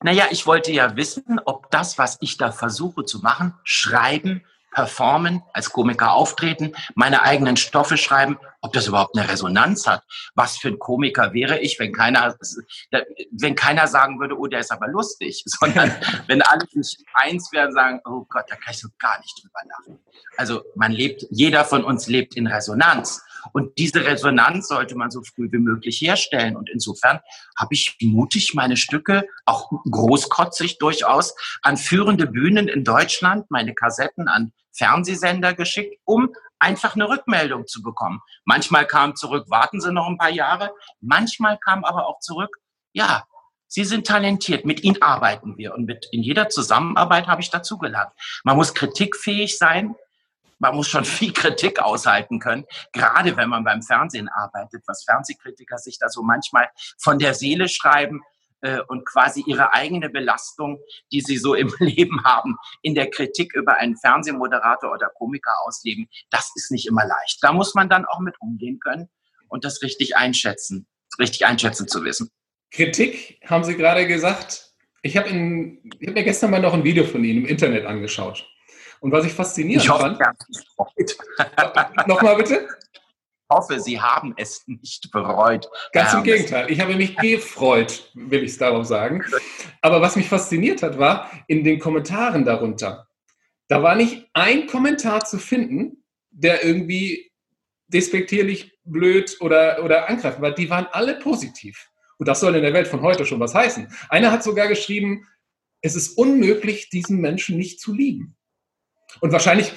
Naja, 0.02 0.26
ich 0.30 0.46
wollte 0.46 0.72
ja 0.72 0.96
wissen, 0.96 1.40
ob 1.44 1.70
das, 1.70 1.98
was 1.98 2.18
ich 2.20 2.36
da 2.36 2.52
versuche 2.52 3.04
zu 3.04 3.20
machen, 3.20 3.54
schreiben, 3.64 4.44
performen, 4.72 5.42
als 5.52 5.70
Komiker 5.70 6.12
auftreten, 6.12 6.72
meine 6.94 7.22
eigenen 7.22 7.56
Stoffe 7.56 7.96
schreiben, 7.96 8.38
ob 8.62 8.72
das 8.72 8.86
überhaupt 8.86 9.16
eine 9.16 9.28
Resonanz 9.28 9.86
hat. 9.86 10.02
Was 10.34 10.56
für 10.56 10.68
ein 10.68 10.78
Komiker 10.78 11.32
wäre 11.34 11.58
ich, 11.58 11.78
wenn 11.78 11.92
keiner, 11.92 12.34
wenn 13.32 13.54
keiner 13.54 13.86
sagen 13.86 14.18
würde, 14.18 14.38
oh, 14.38 14.46
der 14.46 14.60
ist 14.60 14.72
aber 14.72 14.88
lustig, 14.88 15.42
sondern 15.46 15.94
wenn 16.26 16.42
alle 16.42 16.66
nicht 16.72 17.04
eins 17.12 17.52
werden, 17.52 17.72
sagen, 17.72 18.00
oh 18.06 18.24
Gott, 18.28 18.46
da 18.48 18.56
kann 18.56 18.72
ich 18.72 18.80
so 18.80 18.88
gar 18.98 19.20
nicht 19.20 19.42
drüber 19.42 19.60
lachen. 19.68 20.00
Also 20.36 20.62
man 20.74 20.92
lebt, 20.92 21.26
jeder 21.30 21.64
von 21.64 21.84
uns 21.84 22.06
lebt 22.06 22.34
in 22.34 22.46
Resonanz. 22.46 23.22
Und 23.52 23.78
diese 23.78 24.04
Resonanz 24.04 24.68
sollte 24.68 24.96
man 24.96 25.10
so 25.10 25.22
früh 25.22 25.48
wie 25.50 25.58
möglich 25.58 26.00
herstellen. 26.00 26.56
Und 26.56 26.70
insofern 26.70 27.20
habe 27.58 27.74
ich 27.74 27.96
mutig 28.00 28.54
meine 28.54 28.76
Stücke, 28.76 29.24
auch 29.46 29.70
großkotzig 29.90 30.78
durchaus, 30.78 31.34
an 31.62 31.76
führende 31.76 32.26
Bühnen 32.26 32.68
in 32.68 32.84
Deutschland, 32.84 33.50
meine 33.50 33.74
Kassetten 33.74 34.28
an 34.28 34.52
Fernsehsender 34.74 35.54
geschickt, 35.54 35.96
um 36.04 36.32
einfach 36.58 36.94
eine 36.94 37.08
Rückmeldung 37.08 37.66
zu 37.66 37.82
bekommen. 37.82 38.20
Manchmal 38.44 38.86
kam 38.86 39.16
zurück, 39.16 39.46
warten 39.50 39.80
Sie 39.80 39.92
noch 39.92 40.06
ein 40.06 40.18
paar 40.18 40.30
Jahre. 40.30 40.70
Manchmal 41.00 41.58
kam 41.58 41.84
aber 41.84 42.06
auch 42.06 42.20
zurück, 42.20 42.56
ja, 42.92 43.24
Sie 43.66 43.84
sind 43.84 44.06
talentiert, 44.06 44.66
mit 44.66 44.84
Ihnen 44.84 45.00
arbeiten 45.00 45.56
wir. 45.56 45.74
Und 45.74 45.86
mit, 45.86 46.06
in 46.12 46.22
jeder 46.22 46.50
Zusammenarbeit 46.50 47.26
habe 47.26 47.40
ich 47.40 47.48
dazugelernt. 47.48 48.12
Man 48.44 48.56
muss 48.56 48.74
kritikfähig 48.74 49.56
sein, 49.56 49.94
man 50.62 50.76
muss 50.76 50.88
schon 50.88 51.04
viel 51.18 51.32
Kritik 51.32 51.80
aushalten 51.80 52.38
können, 52.38 52.64
gerade 52.92 53.36
wenn 53.36 53.50
man 53.50 53.64
beim 53.64 53.82
Fernsehen 53.82 54.28
arbeitet, 54.28 54.84
was 54.86 55.04
Fernsehkritiker 55.04 55.76
sich 55.76 55.98
da 55.98 56.08
so 56.08 56.22
manchmal 56.22 56.68
von 56.98 57.18
der 57.18 57.34
Seele 57.34 57.68
schreiben 57.68 58.22
äh, 58.62 58.80
und 58.88 59.04
quasi 59.04 59.42
ihre 59.46 59.74
eigene 59.74 60.08
Belastung, 60.08 60.78
die 61.12 61.20
sie 61.20 61.36
so 61.36 61.54
im 61.62 61.74
Leben 61.80 62.24
haben, 62.24 62.56
in 62.80 62.94
der 62.94 63.10
Kritik 63.10 63.54
über 63.54 63.76
einen 63.76 63.96
Fernsehmoderator 63.96 64.92
oder 64.92 65.10
Komiker 65.18 65.52
ausleben, 65.66 66.08
das 66.30 66.50
ist 66.54 66.70
nicht 66.70 66.86
immer 66.86 67.04
leicht. 67.04 67.38
Da 67.42 67.52
muss 67.52 67.74
man 67.74 67.90
dann 67.90 68.06
auch 68.06 68.20
mit 68.20 68.40
umgehen 68.40 68.78
können 68.80 69.10
und 69.48 69.64
das 69.64 69.82
richtig 69.82 70.16
einschätzen, 70.16 70.86
richtig 71.18 71.44
einschätzen 71.44 71.88
zu 71.88 72.04
wissen. 72.04 72.30
Kritik, 72.70 73.38
haben 73.44 73.64
Sie 73.64 73.76
gerade 73.76 74.06
gesagt. 74.06 74.70
Ich 75.02 75.16
habe 75.16 75.28
hab 75.28 75.34
mir 75.34 76.22
gestern 76.22 76.52
mal 76.52 76.60
noch 76.60 76.72
ein 76.72 76.84
Video 76.84 77.04
von 77.04 77.24
Ihnen 77.24 77.44
im 77.44 77.46
Internet 77.46 77.84
angeschaut. 77.84 78.46
Und 79.02 79.10
was 79.10 79.26
ich 79.26 79.32
faszinierend 79.32 79.84
ich 79.84 79.90
hoffe, 79.90 80.16
fand. 80.16 81.16
Nochmal 82.06 82.36
bitte? 82.36 82.68
Ich 82.94 83.56
hoffe, 83.56 83.80
Sie 83.80 84.00
haben 84.00 84.32
es 84.36 84.62
nicht 84.68 85.10
bereut. 85.10 85.68
Ganz 85.92 86.14
im 86.14 86.22
Gegenteil. 86.22 86.70
Ich 86.70 86.80
habe 86.80 86.94
mich 86.94 87.16
gefreut, 87.16 88.10
will 88.14 88.44
ich 88.44 88.52
es 88.52 88.58
darauf 88.58 88.86
sagen. 88.86 89.24
Aber 89.80 90.00
was 90.00 90.14
mich 90.14 90.28
fasziniert 90.28 90.84
hat, 90.84 91.00
war 91.00 91.28
in 91.48 91.64
den 91.64 91.80
Kommentaren 91.80 92.44
darunter. 92.44 93.08
Da 93.66 93.82
war 93.82 93.96
nicht 93.96 94.28
ein 94.34 94.68
Kommentar 94.68 95.24
zu 95.24 95.38
finden, 95.38 96.04
der 96.30 96.64
irgendwie 96.64 97.32
despektierlich, 97.88 98.78
blöd 98.84 99.36
oder, 99.40 99.82
oder 99.84 100.08
angreifend 100.08 100.42
war. 100.42 100.52
Die 100.52 100.70
waren 100.70 100.86
alle 100.92 101.18
positiv. 101.18 101.88
Und 102.18 102.28
das 102.28 102.38
soll 102.38 102.54
in 102.54 102.62
der 102.62 102.72
Welt 102.72 102.86
von 102.86 103.02
heute 103.02 103.26
schon 103.26 103.40
was 103.40 103.52
heißen. 103.52 103.92
Einer 104.08 104.30
hat 104.30 104.44
sogar 104.44 104.68
geschrieben, 104.68 105.26
es 105.80 105.96
ist 105.96 106.16
unmöglich, 106.16 106.88
diesen 106.88 107.20
Menschen 107.20 107.58
nicht 107.58 107.80
zu 107.80 107.92
lieben. 107.92 108.36
Und 109.20 109.32
wahrscheinlich 109.32 109.72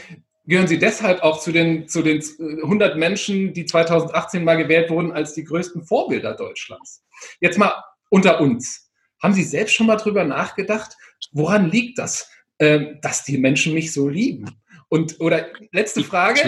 gehören 0.45 0.67
Sie 0.67 0.79
deshalb 0.79 1.21
auch 1.23 1.39
zu 1.39 1.51
den, 1.51 1.87
zu 1.87 2.01
den 2.01 2.21
100 2.39 2.97
Menschen, 2.97 3.53
die 3.53 3.65
2018 3.65 4.43
mal 4.43 4.55
gewählt 4.55 4.89
wurden 4.89 5.11
als 5.11 5.33
die 5.33 5.43
größten 5.43 5.85
Vorbilder 5.85 6.35
Deutschlands. 6.35 7.03
Jetzt 7.39 7.57
mal 7.57 7.73
unter 8.09 8.39
uns. 8.41 8.89
Haben 9.21 9.33
Sie 9.33 9.43
selbst 9.43 9.73
schon 9.73 9.87
mal 9.87 9.95
drüber 9.95 10.23
nachgedacht, 10.23 10.95
woran 11.31 11.71
liegt 11.71 11.97
das, 11.97 12.29
ähm, 12.59 12.99
dass 13.01 13.23
die 13.23 13.37
Menschen 13.37 13.73
mich 13.73 13.91
so 13.93 14.07
lieben? 14.07 14.61
Und, 14.87 15.19
oder 15.19 15.47
letzte 15.71 16.03
Frage, 16.03 16.47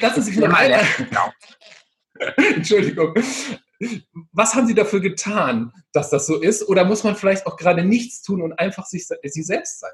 lassen 0.00 0.22
Sie 0.22 0.32
sich 0.32 0.40
noch 0.40 0.48
mal. 0.48 0.80
Entschuldigung. 2.36 3.14
Was 4.32 4.54
haben 4.54 4.66
Sie 4.66 4.74
dafür 4.74 5.00
getan, 5.00 5.72
dass 5.92 6.10
das 6.10 6.26
so 6.26 6.40
ist? 6.40 6.68
Oder 6.68 6.84
muss 6.84 7.04
man 7.04 7.14
vielleicht 7.14 7.46
auch 7.46 7.56
gerade 7.56 7.84
nichts 7.84 8.22
tun 8.22 8.42
und 8.42 8.58
einfach 8.58 8.86
sich, 8.86 9.06
sie 9.06 9.42
selbst 9.42 9.80
sein? 9.80 9.92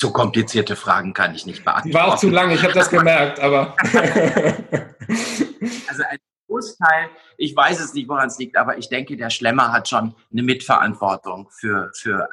So 0.00 0.12
komplizierte 0.12 0.76
Fragen 0.76 1.12
kann 1.12 1.34
ich 1.34 1.44
nicht 1.44 1.64
beantworten. 1.64 1.94
War 1.94 2.14
auch 2.14 2.18
zu 2.18 2.28
lang, 2.28 2.52
ich 2.52 2.62
habe 2.62 2.72
das 2.72 2.88
gemerkt, 2.88 3.40
aber. 3.40 3.76
also 5.88 6.02
ein 6.08 6.18
Großteil, 6.46 7.10
ich 7.36 7.56
weiß 7.56 7.80
es 7.80 7.94
nicht, 7.94 8.08
woran 8.08 8.28
es 8.28 8.38
liegt, 8.38 8.56
aber 8.56 8.78
ich 8.78 8.88
denke, 8.88 9.16
der 9.16 9.30
Schlemmer 9.30 9.72
hat 9.72 9.88
schon 9.88 10.14
eine 10.30 10.42
Mitverantwortung 10.44 11.50
für, 11.50 11.90
für 11.96 12.28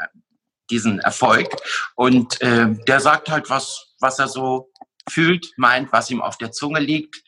diesen 0.70 1.00
Erfolg. 1.00 1.48
Und 1.96 2.40
äh, 2.42 2.68
der 2.88 3.00
sagt 3.00 3.30
halt, 3.30 3.50
was, 3.50 3.96
was 4.00 4.20
er 4.20 4.28
so 4.28 4.72
fühlt, 5.10 5.52
meint, 5.58 5.92
was 5.92 6.12
ihm 6.12 6.22
auf 6.22 6.38
der 6.38 6.52
Zunge 6.52 6.80
liegt. 6.80 7.24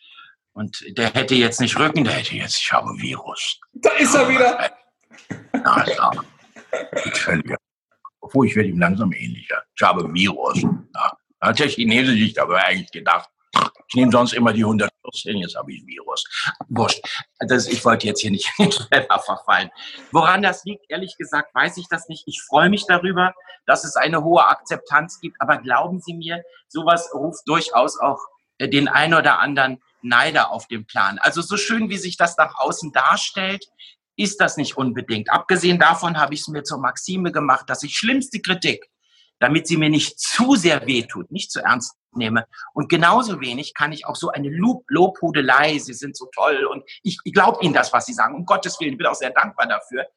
Und 0.54 0.84
der 0.90 1.16
hätte 1.16 1.34
jetzt 1.34 1.60
nicht 1.62 1.80
Rücken, 1.80 2.04
der 2.04 2.14
hätte 2.14 2.36
jetzt, 2.36 2.60
ich 2.60 2.72
habe 2.72 2.92
Virus. 2.98 3.60
Da 3.74 3.90
ist 3.94 4.14
er 4.14 4.30
wieder. 4.30 4.72
Na, 5.52 5.84
ja. 5.98 6.12
Völliger 7.14 7.58
obwohl 8.28 8.48
ich 8.48 8.56
werde 8.56 8.70
ihm 8.70 8.80
langsam 8.80 9.12
ähnlicher. 9.14 9.64
Ich 9.76 9.82
habe 9.82 10.14
Virus. 10.14 10.62
Ja. 10.62 11.18
Hat 11.40 11.60
der 11.60 11.70
Chinese 11.70 12.12
sich 12.12 12.34
dabei 12.34 12.64
eigentlich 12.66 12.92
gedacht, 12.92 13.30
ich 13.88 13.96
nehme 13.96 14.12
sonst 14.12 14.34
immer 14.34 14.52
die 14.52 14.64
114, 14.64 15.38
jetzt 15.38 15.56
habe 15.56 15.72
ich 15.72 15.86
Virus. 15.86 16.26
Wurscht. 16.68 17.02
Das, 17.40 17.68
ich 17.68 17.84
wollte 17.86 18.06
jetzt 18.06 18.20
hier 18.20 18.32
nicht 18.32 18.52
in 18.58 18.72
Schlepper 18.72 19.20
verfallen. 19.20 19.70
Woran 20.12 20.42
das 20.42 20.66
liegt, 20.66 20.86
ehrlich 20.90 21.16
gesagt, 21.18 21.56
weiß 21.56 21.78
ich 21.78 21.88
das 21.90 22.10
nicht. 22.10 22.24
Ich 22.28 22.42
freue 22.42 22.70
mich 22.70 22.86
darüber, 22.86 23.34
dass 23.66 23.86
es 23.86 23.96
eine 23.96 24.24
hohe 24.24 24.46
Akzeptanz 24.46 25.22
gibt. 25.22 25.38
Aber 25.40 25.58
glauben 25.58 26.02
Sie 26.02 26.14
mir, 26.14 26.44
sowas 26.68 27.10
ruft 27.14 27.48
durchaus 27.48 27.98
auch 27.98 28.20
äh, 28.58 28.68
den 28.68 28.90
einen 28.90 29.14
oder 29.14 29.40
anderen 29.40 29.82
Neider 30.02 30.52
auf 30.52 30.68
den 30.68 30.86
Plan. 30.86 31.18
Also 31.20 31.42
so 31.42 31.56
schön, 31.56 31.90
wie 31.90 31.98
sich 31.98 32.18
das 32.18 32.38
nach 32.38 32.56
außen 32.60 32.92
darstellt, 32.92 33.70
ist 34.18 34.42
das 34.42 34.58
nicht 34.58 34.76
unbedingt. 34.76 35.32
Abgesehen 35.32 35.80
davon 35.80 36.18
habe 36.18 36.34
ich 36.34 36.42
es 36.42 36.48
mir 36.48 36.64
zur 36.64 36.80
Maxime 36.80 37.32
gemacht, 37.32 37.70
dass 37.70 37.84
ich 37.84 37.96
schlimmste 37.96 38.42
Kritik, 38.42 38.90
damit 39.40 39.68
sie 39.68 39.78
mir 39.78 39.90
nicht 39.90 40.20
zu 40.20 40.56
sehr 40.56 40.86
wehtut, 40.86 41.32
nicht 41.32 41.52
zu 41.52 41.62
ernst 41.62 41.96
nehme. 42.14 42.46
Und 42.74 42.90
genauso 42.90 43.40
wenig 43.40 43.74
kann 43.76 43.92
ich 43.92 44.06
auch 44.06 44.16
so 44.16 44.30
eine 44.30 44.50
Lob 44.50 44.84
Lobhudelei, 44.88 45.78
sie 45.78 45.94
sind 45.94 46.18
so 46.18 46.28
toll 46.34 46.66
und 46.66 46.84
ich, 47.04 47.20
ich 47.24 47.34
glaube 47.34 47.64
ihnen 47.64 47.74
das, 47.74 47.94
was 47.94 48.08
sie 48.08 48.14
sagen. 48.14 48.36
Um 48.36 48.46
Gottes 48.46 48.80
Willen, 48.80 48.94
ich 48.94 48.98
bin 48.98 49.08
auch 49.08 49.16
sehr 49.16 49.30
dankbar 49.30 49.68
dafür. 49.68 50.08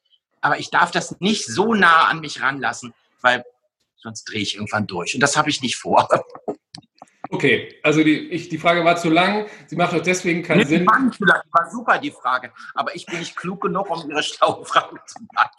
Aber 0.41 0.57
ich 0.57 0.71
darf 0.71 0.89
das 0.89 1.19
nicht 1.19 1.45
so 1.45 1.75
nah 1.75 2.05
an 2.05 2.19
mich 2.19 2.41
ranlassen, 2.41 2.93
weil 3.21 3.45
sonst 3.97 4.23
drehe 4.23 4.41
ich 4.41 4.55
irgendwann 4.55 4.87
durch. 4.87 5.13
Und 5.13 5.21
das 5.21 5.37
habe 5.37 5.51
ich 5.51 5.61
nicht 5.61 5.75
vor. 5.75 6.09
Okay, 7.33 7.75
also 7.81 8.03
die, 8.03 8.27
ich, 8.29 8.49
die 8.49 8.57
Frage 8.57 8.83
war 8.83 8.97
zu 8.97 9.09
lang. 9.09 9.45
Sie 9.67 9.77
macht 9.77 9.93
auch 9.93 10.01
deswegen 10.01 10.43
keinen 10.43 10.59
nee, 10.59 10.65
Sinn. 10.65 10.81
Die 10.81 11.25
war 11.51 11.71
super, 11.71 11.97
die 11.97 12.11
Frage. 12.11 12.51
Aber 12.75 12.93
ich 12.93 13.05
bin 13.05 13.19
nicht 13.19 13.37
klug 13.37 13.61
genug, 13.61 13.89
um 13.89 14.09
Ihre 14.09 14.21
schlaue 14.21 14.65
Frage 14.65 14.99
zu 15.05 15.17
machen. 15.33 15.49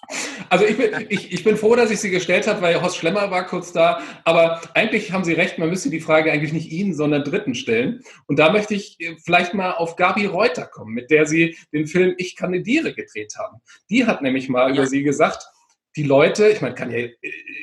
Also 0.51 0.67
ich 0.67 0.77
bin, 0.77 1.07
ich, 1.09 1.33
ich 1.33 1.45
bin 1.45 1.57
froh, 1.57 1.75
dass 1.75 1.91
ich 1.91 1.99
sie 1.99 2.11
gestellt 2.11 2.47
habe, 2.47 2.61
weil 2.61 2.83
Horst 2.83 2.99
Schlemmer 2.99 3.31
war 3.31 3.47
kurz 3.47 3.73
da. 3.73 4.03
Aber 4.25 4.61
eigentlich 4.75 5.13
haben 5.13 5.25
Sie 5.25 5.33
recht, 5.33 5.59
man 5.59 5.71
müsste 5.71 5.89
die 5.89 6.01
Frage 6.01 6.31
eigentlich 6.31 6.53
nicht 6.53 6.71
Ihnen, 6.71 6.95
sondern 6.95 7.25
Dritten 7.25 7.55
stellen. 7.55 8.03
Und 8.27 8.39
da 8.39 8.53
möchte 8.53 8.75
ich 8.75 8.99
vielleicht 9.25 9.55
mal 9.55 9.73
auf 9.73 9.97
Gabi 9.97 10.27
Reuter 10.27 10.67
kommen, 10.67 10.93
mit 10.93 11.11
der 11.11 11.25
Sie 11.27 11.57
den 11.73 11.87
Film 11.87 12.15
Ich 12.19 12.37
kandidiere 12.37 12.93
gedreht 12.93 13.35
haben. 13.39 13.63
Die 13.89 14.07
hat 14.07 14.21
nämlich 14.21 14.51
mal 14.51 14.69
ja. 14.69 14.75
über 14.75 14.87
Sie 14.87 15.03
gesagt, 15.03 15.47
die 15.97 16.05
Leute, 16.05 16.49
ich 16.49 16.61
meine, 16.61 16.75
kann 16.75 16.91
ja, 16.91 17.07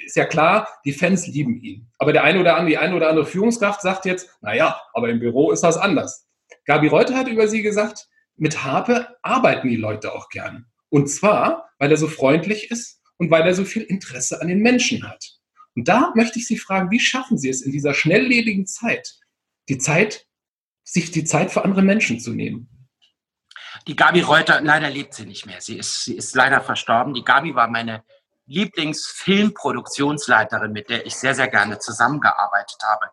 ist 0.05 0.15
ja 0.15 0.25
klar, 0.25 0.67
die 0.85 0.93
Fans 0.93 1.27
lieben 1.27 1.57
ihn. 1.61 1.91
Aber 1.97 2.13
der 2.13 2.23
eine 2.23 2.39
oder 2.39 2.55
andere, 2.55 2.69
die 2.69 2.77
eine 2.77 2.95
oder 2.95 3.09
andere 3.09 3.25
Führungskraft 3.25 3.81
sagt 3.81 4.05
jetzt, 4.05 4.29
naja, 4.41 4.79
aber 4.93 5.09
im 5.09 5.19
Büro 5.19 5.51
ist 5.51 5.61
das 5.61 5.77
anders. 5.77 6.27
Gabi 6.65 6.87
Reuter 6.87 7.15
hat 7.15 7.27
über 7.27 7.47
sie 7.47 7.61
gesagt, 7.61 8.07
mit 8.35 8.63
Harpe 8.63 9.17
arbeiten 9.21 9.67
die 9.67 9.75
Leute 9.75 10.13
auch 10.13 10.29
gern. 10.29 10.67
Und 10.89 11.07
zwar, 11.07 11.69
weil 11.79 11.91
er 11.91 11.97
so 11.97 12.07
freundlich 12.07 12.71
ist 12.71 13.01
und 13.17 13.31
weil 13.31 13.43
er 13.43 13.53
so 13.53 13.65
viel 13.65 13.83
Interesse 13.83 14.41
an 14.41 14.47
den 14.47 14.59
Menschen 14.59 15.07
hat. 15.07 15.39
Und 15.75 15.87
da 15.87 16.11
möchte 16.15 16.39
ich 16.39 16.47
Sie 16.47 16.57
fragen, 16.57 16.91
wie 16.91 16.99
schaffen 16.99 17.37
Sie 17.37 17.49
es 17.49 17.61
in 17.61 17.71
dieser 17.71 17.93
schnelllebigen 17.93 18.65
Zeit, 18.65 19.19
die 19.67 19.77
Zeit, 19.77 20.25
sich 20.83 21.11
die 21.11 21.23
Zeit 21.23 21.51
für 21.51 21.63
andere 21.63 21.81
Menschen 21.81 22.19
zu 22.19 22.31
nehmen? 22.31 22.69
Die 23.87 23.95
Gabi 23.95 24.21
Reuter, 24.21 24.61
leider 24.61 24.89
lebt 24.89 25.13
sie 25.13 25.25
nicht 25.25 25.45
mehr. 25.45 25.61
Sie 25.61 25.77
ist, 25.77 26.03
sie 26.03 26.15
ist 26.15 26.35
leider 26.35 26.61
verstorben. 26.61 27.13
Die 27.13 27.23
Gabi 27.23 27.55
war 27.55 27.67
meine 27.67 28.03
Lieblingsfilmproduktionsleiterin, 28.49 30.71
mit 30.71 30.89
der 30.89 31.05
ich 31.05 31.15
sehr, 31.15 31.35
sehr 31.35 31.47
gerne 31.47 31.79
zusammengearbeitet 31.79 32.77
habe. 32.83 33.05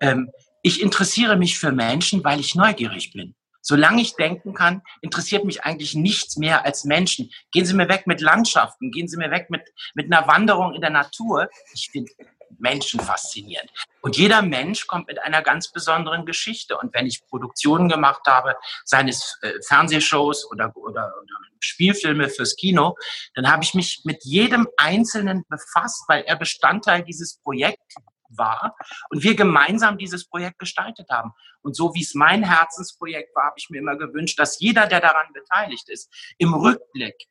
Ähm, 0.00 0.30
ich 0.62 0.80
interessiere 0.82 1.36
mich 1.36 1.58
für 1.58 1.72
Menschen, 1.72 2.24
weil 2.24 2.40
ich 2.40 2.54
neugierig 2.54 3.12
bin. 3.12 3.34
Solange 3.60 4.00
ich 4.00 4.14
denken 4.14 4.54
kann, 4.54 4.80
interessiert 5.00 5.44
mich 5.44 5.64
eigentlich 5.64 5.96
nichts 5.96 6.36
mehr 6.36 6.64
als 6.64 6.84
Menschen. 6.84 7.32
Gehen 7.50 7.66
Sie 7.66 7.74
mir 7.74 7.88
weg 7.88 8.06
mit 8.06 8.20
Landschaften, 8.20 8.92
gehen 8.92 9.08
Sie 9.08 9.16
mir 9.16 9.32
weg 9.32 9.50
mit, 9.50 9.62
mit 9.94 10.06
einer 10.06 10.28
Wanderung 10.28 10.72
in 10.72 10.80
der 10.80 10.90
Natur. 10.90 11.48
Ich 11.74 11.90
finde 11.90 12.12
Menschen 12.58 13.00
faszinierend. 13.00 13.70
Und 14.00 14.16
jeder 14.16 14.42
Mensch 14.42 14.86
kommt 14.86 15.08
mit 15.08 15.22
einer 15.22 15.42
ganz 15.42 15.72
besonderen 15.72 16.26
Geschichte. 16.26 16.76
Und 16.78 16.94
wenn 16.94 17.06
ich 17.06 17.26
Produktionen 17.26 17.88
gemacht 17.88 18.22
habe, 18.26 18.56
seines 18.84 19.38
äh, 19.42 19.52
Fernsehshows 19.66 20.50
oder, 20.50 20.76
oder, 20.76 21.12
oder 21.22 21.34
Spielfilme 21.60 22.28
fürs 22.28 22.56
Kino, 22.56 22.96
dann 23.34 23.50
habe 23.50 23.64
ich 23.64 23.74
mich 23.74 24.02
mit 24.04 24.24
jedem 24.24 24.68
Einzelnen 24.76 25.44
befasst, 25.48 26.04
weil 26.08 26.22
er 26.24 26.36
Bestandteil 26.36 27.02
dieses 27.02 27.38
Projekts 27.38 27.96
war 28.30 28.76
und 29.10 29.22
wir 29.22 29.34
gemeinsam 29.34 29.98
dieses 29.98 30.28
Projekt 30.28 30.58
gestaltet 30.58 31.08
haben. 31.10 31.32
Und 31.62 31.76
so 31.76 31.94
wie 31.94 32.02
es 32.02 32.14
mein 32.14 32.42
Herzensprojekt 32.42 33.34
war, 33.34 33.46
habe 33.46 33.58
ich 33.58 33.70
mir 33.70 33.78
immer 33.78 33.96
gewünscht, 33.96 34.38
dass 34.38 34.60
jeder, 34.60 34.86
der 34.86 35.00
daran 35.00 35.32
beteiligt 35.32 35.88
ist, 35.88 36.12
im 36.38 36.54
Rückblick 36.54 37.26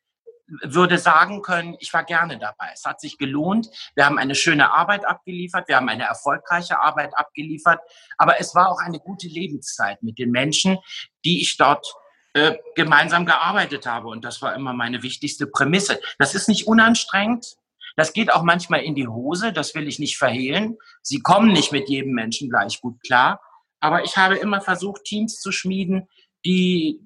würde 0.46 0.98
sagen 0.98 1.42
können, 1.42 1.76
ich 1.80 1.92
war 1.92 2.04
gerne 2.04 2.38
dabei. 2.38 2.70
Es 2.72 2.84
hat 2.84 3.00
sich 3.00 3.18
gelohnt. 3.18 3.68
Wir 3.94 4.06
haben 4.06 4.18
eine 4.18 4.34
schöne 4.34 4.72
Arbeit 4.72 5.04
abgeliefert. 5.04 5.68
Wir 5.68 5.76
haben 5.76 5.88
eine 5.88 6.04
erfolgreiche 6.04 6.80
Arbeit 6.80 7.16
abgeliefert. 7.16 7.80
Aber 8.16 8.40
es 8.40 8.54
war 8.54 8.70
auch 8.70 8.80
eine 8.80 9.00
gute 9.00 9.26
Lebenszeit 9.26 10.02
mit 10.02 10.18
den 10.18 10.30
Menschen, 10.30 10.78
die 11.24 11.42
ich 11.42 11.56
dort 11.56 11.86
äh, 12.34 12.56
gemeinsam 12.74 13.26
gearbeitet 13.26 13.86
habe. 13.86 14.08
Und 14.08 14.24
das 14.24 14.42
war 14.42 14.54
immer 14.54 14.72
meine 14.72 15.02
wichtigste 15.02 15.46
Prämisse. 15.46 16.00
Das 16.18 16.34
ist 16.34 16.48
nicht 16.48 16.66
unanstrengend. 16.66 17.56
Das 17.96 18.12
geht 18.12 18.32
auch 18.32 18.42
manchmal 18.42 18.82
in 18.82 18.94
die 18.94 19.08
Hose. 19.08 19.52
Das 19.52 19.74
will 19.74 19.88
ich 19.88 19.98
nicht 19.98 20.18
verhehlen. 20.18 20.76
Sie 21.02 21.20
kommen 21.20 21.52
nicht 21.52 21.72
mit 21.72 21.88
jedem 21.88 22.12
Menschen 22.12 22.50
gleich 22.50 22.80
gut 22.80 23.00
klar. 23.02 23.40
Aber 23.80 24.04
ich 24.04 24.16
habe 24.16 24.36
immer 24.36 24.60
versucht, 24.60 25.04
Teams 25.04 25.40
zu 25.40 25.50
schmieden, 25.50 26.08
die, 26.44 27.00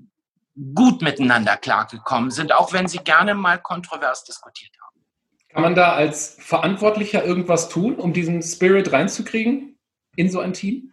gut 0.74 1.02
miteinander 1.02 1.56
klargekommen 1.56 2.30
sind, 2.30 2.52
auch 2.52 2.72
wenn 2.72 2.88
sie 2.88 2.98
gerne 2.98 3.34
mal 3.34 3.58
kontrovers 3.58 4.24
diskutiert 4.24 4.72
haben. 4.82 5.04
Kann 5.48 5.62
man 5.62 5.74
da 5.74 5.94
als 5.94 6.36
Verantwortlicher 6.38 7.24
irgendwas 7.24 7.68
tun, 7.68 7.96
um 7.96 8.12
diesen 8.12 8.42
Spirit 8.42 8.92
reinzukriegen 8.92 9.78
in 10.16 10.30
so 10.30 10.40
ein 10.40 10.52
Team? 10.52 10.92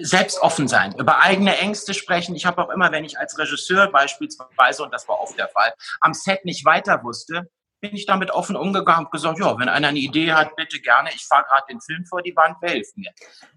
Selbst 0.00 0.40
offen 0.40 0.68
sein, 0.68 0.94
über 0.98 1.20
eigene 1.20 1.56
Ängste 1.58 1.94
sprechen. 1.94 2.34
Ich 2.34 2.46
habe 2.46 2.62
auch 2.62 2.70
immer, 2.70 2.92
wenn 2.92 3.04
ich 3.04 3.18
als 3.18 3.38
Regisseur 3.38 3.90
beispielsweise, 3.90 4.82
und 4.82 4.92
das 4.92 5.06
war 5.06 5.20
oft 5.20 5.38
der 5.38 5.48
Fall, 5.48 5.72
am 6.00 6.14
Set 6.14 6.44
nicht 6.44 6.64
weiter 6.64 7.04
wusste, 7.04 7.50
bin 7.82 7.96
ich 7.96 8.06
damit 8.06 8.30
offen 8.30 8.54
umgegangen 8.54 9.06
und 9.06 9.10
gesagt, 9.10 9.40
ja, 9.40 9.58
wenn 9.58 9.68
einer 9.68 9.88
eine 9.88 9.98
Idee 9.98 10.32
hat, 10.32 10.54
bitte 10.54 10.80
gerne, 10.80 11.10
ich 11.12 11.24
fahre 11.24 11.44
gerade 11.44 11.64
den 11.68 11.80
Film 11.80 12.06
vor 12.06 12.22
die 12.22 12.34
Wand, 12.36 12.56
wer 12.60 12.70
hilft 12.70 12.96
mir? 12.96 13.10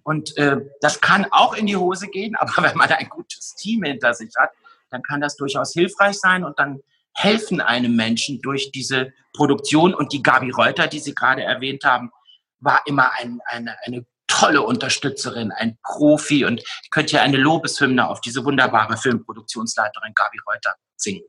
Und 0.03 0.35
äh, 0.37 0.57
das 0.81 0.99
kann 0.99 1.27
auch 1.29 1.55
in 1.55 1.67
die 1.67 1.77
Hose 1.77 2.07
gehen, 2.07 2.35
aber 2.39 2.63
wenn 2.63 2.75
man 2.75 2.91
ein 2.91 3.07
gutes 3.07 3.53
Team 3.55 3.83
hinter 3.83 4.13
sich 4.15 4.33
hat, 4.35 4.49
dann 4.89 5.03
kann 5.03 5.21
das 5.21 5.35
durchaus 5.35 5.73
hilfreich 5.73 6.19
sein 6.19 6.43
und 6.43 6.57
dann 6.57 6.79
helfen 7.13 7.61
einem 7.61 7.95
Menschen 7.95 8.41
durch 8.41 8.71
diese 8.71 9.13
Produktion. 9.33 9.93
Und 9.93 10.11
die 10.11 10.23
Gabi 10.23 10.49
Reuter, 10.49 10.87
die 10.87 10.99
Sie 10.99 11.13
gerade 11.13 11.43
erwähnt 11.43 11.83
haben, 11.83 12.11
war 12.59 12.81
immer 12.87 13.11
ein, 13.13 13.39
eine, 13.45 13.77
eine 13.85 14.05
tolle 14.27 14.63
Unterstützerin, 14.63 15.51
ein 15.51 15.77
Profi 15.83 16.45
und 16.45 16.61
ich 16.61 16.89
könnte 16.89 17.17
ja 17.17 17.21
eine 17.21 17.37
Lobeshymne 17.37 18.07
auf 18.07 18.21
diese 18.21 18.43
wunderbare 18.43 18.97
Filmproduktionsleiterin 18.97 20.13
Gabi 20.15 20.39
Reuter 20.47 20.73
singen. 20.95 21.23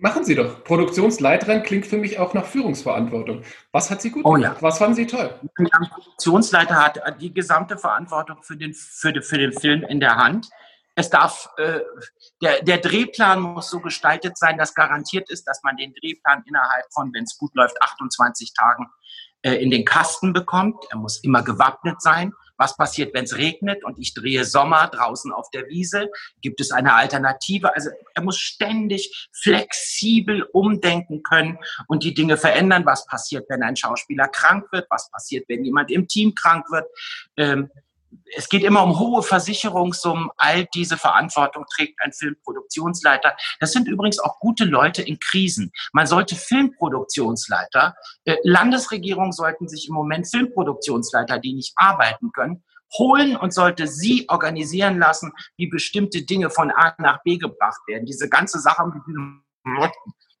Machen 0.00 0.24
Sie 0.24 0.34
doch. 0.34 0.64
Produktionsleiterin 0.64 1.62
klingt 1.62 1.86
für 1.86 1.98
mich 1.98 2.18
auch 2.18 2.32
nach 2.32 2.46
Führungsverantwortung. 2.46 3.42
Was 3.70 3.90
hat 3.90 4.00
sie 4.00 4.10
gut 4.10 4.24
oh, 4.24 4.32
gemacht? 4.32 4.56
Ja. 4.56 4.62
Was 4.62 4.78
fanden 4.78 4.94
Sie 4.94 5.06
toll? 5.06 5.38
Ein 5.56 5.68
Produktionsleiter 5.90 6.76
hat 6.76 7.20
die 7.20 7.32
gesamte 7.34 7.76
Verantwortung 7.76 8.42
für 8.42 8.56
den, 8.56 8.72
für, 8.72 9.12
den, 9.12 9.22
für 9.22 9.38
den 9.38 9.52
Film 9.52 9.82
in 9.82 10.00
der 10.00 10.16
Hand. 10.16 10.48
Es 10.94 11.10
darf, 11.10 11.50
äh, 11.58 11.80
der, 12.42 12.62
der 12.62 12.78
Drehplan 12.78 13.40
muss 13.40 13.70
so 13.70 13.80
gestaltet 13.80 14.38
sein, 14.38 14.56
dass 14.56 14.74
garantiert 14.74 15.30
ist, 15.30 15.44
dass 15.44 15.62
man 15.62 15.76
den 15.76 15.92
Drehplan 15.94 16.44
innerhalb 16.46 16.86
von, 16.92 17.12
wenn 17.12 17.24
es 17.24 17.36
gut 17.36 17.54
läuft, 17.54 17.80
28 17.80 18.54
Tagen 18.54 18.86
äh, 19.42 19.54
in 19.54 19.70
den 19.70 19.84
Kasten 19.84 20.32
bekommt. 20.32 20.82
Er 20.90 20.96
muss 20.96 21.22
immer 21.22 21.42
gewappnet 21.42 22.00
sein. 22.00 22.32
Was 22.60 22.76
passiert, 22.76 23.14
wenn 23.14 23.24
es 23.24 23.38
regnet 23.38 23.82
und 23.84 23.98
ich 23.98 24.12
drehe 24.12 24.44
Sommer 24.44 24.88
draußen 24.88 25.32
auf 25.32 25.48
der 25.48 25.66
Wiese? 25.68 26.10
Gibt 26.42 26.60
es 26.60 26.72
eine 26.72 26.92
Alternative? 26.92 27.74
Also 27.74 27.88
er 28.14 28.22
muss 28.22 28.36
ständig 28.36 29.28
flexibel 29.32 30.42
umdenken 30.52 31.22
können 31.22 31.58
und 31.88 32.04
die 32.04 32.12
Dinge 32.12 32.36
verändern. 32.36 32.84
Was 32.84 33.06
passiert, 33.06 33.46
wenn 33.48 33.62
ein 33.62 33.76
Schauspieler 33.76 34.28
krank 34.28 34.66
wird? 34.72 34.86
Was 34.90 35.10
passiert, 35.10 35.48
wenn 35.48 35.64
jemand 35.64 35.90
im 35.90 36.06
Team 36.06 36.34
krank 36.34 36.66
wird? 36.70 36.86
Ähm, 37.38 37.70
es 38.36 38.48
geht 38.48 38.62
immer 38.62 38.82
um 38.82 38.98
hohe 38.98 39.22
Versicherungssummen. 39.22 40.30
All 40.36 40.66
diese 40.74 40.96
Verantwortung 40.96 41.64
trägt 41.74 42.00
ein 42.02 42.12
Filmproduktionsleiter. 42.12 43.36
Das 43.60 43.72
sind 43.72 43.88
übrigens 43.88 44.18
auch 44.18 44.38
gute 44.40 44.64
Leute 44.64 45.02
in 45.02 45.18
Krisen. 45.18 45.72
Man 45.92 46.06
sollte 46.06 46.36
Filmproduktionsleiter, 46.36 47.94
äh, 48.24 48.36
Landesregierungen 48.42 49.32
sollten 49.32 49.68
sich 49.68 49.88
im 49.88 49.94
Moment 49.94 50.28
Filmproduktionsleiter, 50.28 51.38
die 51.38 51.54
nicht 51.54 51.72
arbeiten 51.76 52.32
können, 52.32 52.64
holen 52.98 53.36
und 53.36 53.54
sollte 53.54 53.86
sie 53.86 54.28
organisieren 54.28 54.98
lassen, 54.98 55.32
wie 55.56 55.68
bestimmte 55.68 56.22
Dinge 56.22 56.50
von 56.50 56.70
A 56.70 56.94
nach 56.98 57.22
B 57.22 57.36
gebracht 57.38 57.80
werden. 57.86 58.06
Diese 58.06 58.28
ganze 58.28 58.58
Sache 58.58 58.86
mit 58.86 59.02
diesen 59.06 59.44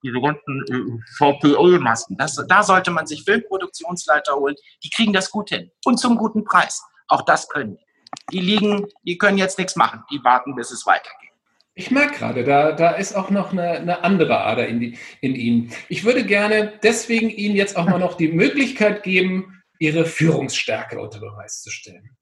diese 0.02 0.18
ganzen 0.18 0.64
äh, 0.70 1.02
VPO-Masken, 1.18 2.16
da 2.16 2.62
sollte 2.62 2.90
man 2.90 3.06
sich 3.06 3.22
Filmproduktionsleiter 3.22 4.34
holen. 4.34 4.56
Die 4.82 4.88
kriegen 4.88 5.12
das 5.12 5.30
gut 5.30 5.50
hin 5.50 5.70
und 5.84 5.98
zum 5.98 6.16
guten 6.16 6.42
Preis. 6.42 6.82
Auch 7.10 7.22
das 7.22 7.48
können 7.48 7.76
die. 7.76 7.84
Die 8.32 8.40
liegen, 8.40 8.86
die 9.04 9.18
können 9.18 9.38
jetzt 9.38 9.58
nichts 9.58 9.76
machen. 9.76 10.02
Die 10.10 10.22
warten, 10.24 10.54
bis 10.54 10.70
es 10.70 10.86
weitergeht. 10.86 11.30
Ich 11.74 11.90
merke 11.90 12.18
gerade, 12.18 12.44
da, 12.44 12.72
da 12.72 12.90
ist 12.90 13.14
auch 13.14 13.30
noch 13.30 13.52
eine, 13.52 13.70
eine 13.70 14.04
andere 14.04 14.40
Ader 14.40 14.66
in, 14.66 14.80
die, 14.80 14.98
in 15.20 15.34
Ihnen. 15.34 15.72
Ich 15.88 16.04
würde 16.04 16.24
gerne 16.24 16.78
deswegen 16.82 17.30
Ihnen 17.30 17.56
jetzt 17.56 17.76
auch 17.76 17.86
mal 17.86 17.98
noch 17.98 18.16
die 18.16 18.28
Möglichkeit 18.28 19.02
geben, 19.02 19.62
Ihre 19.78 20.04
Führungsstärke 20.04 21.00
unter 21.00 21.20
Beweis 21.20 21.62
zu 21.62 21.70
stellen. 21.70 22.16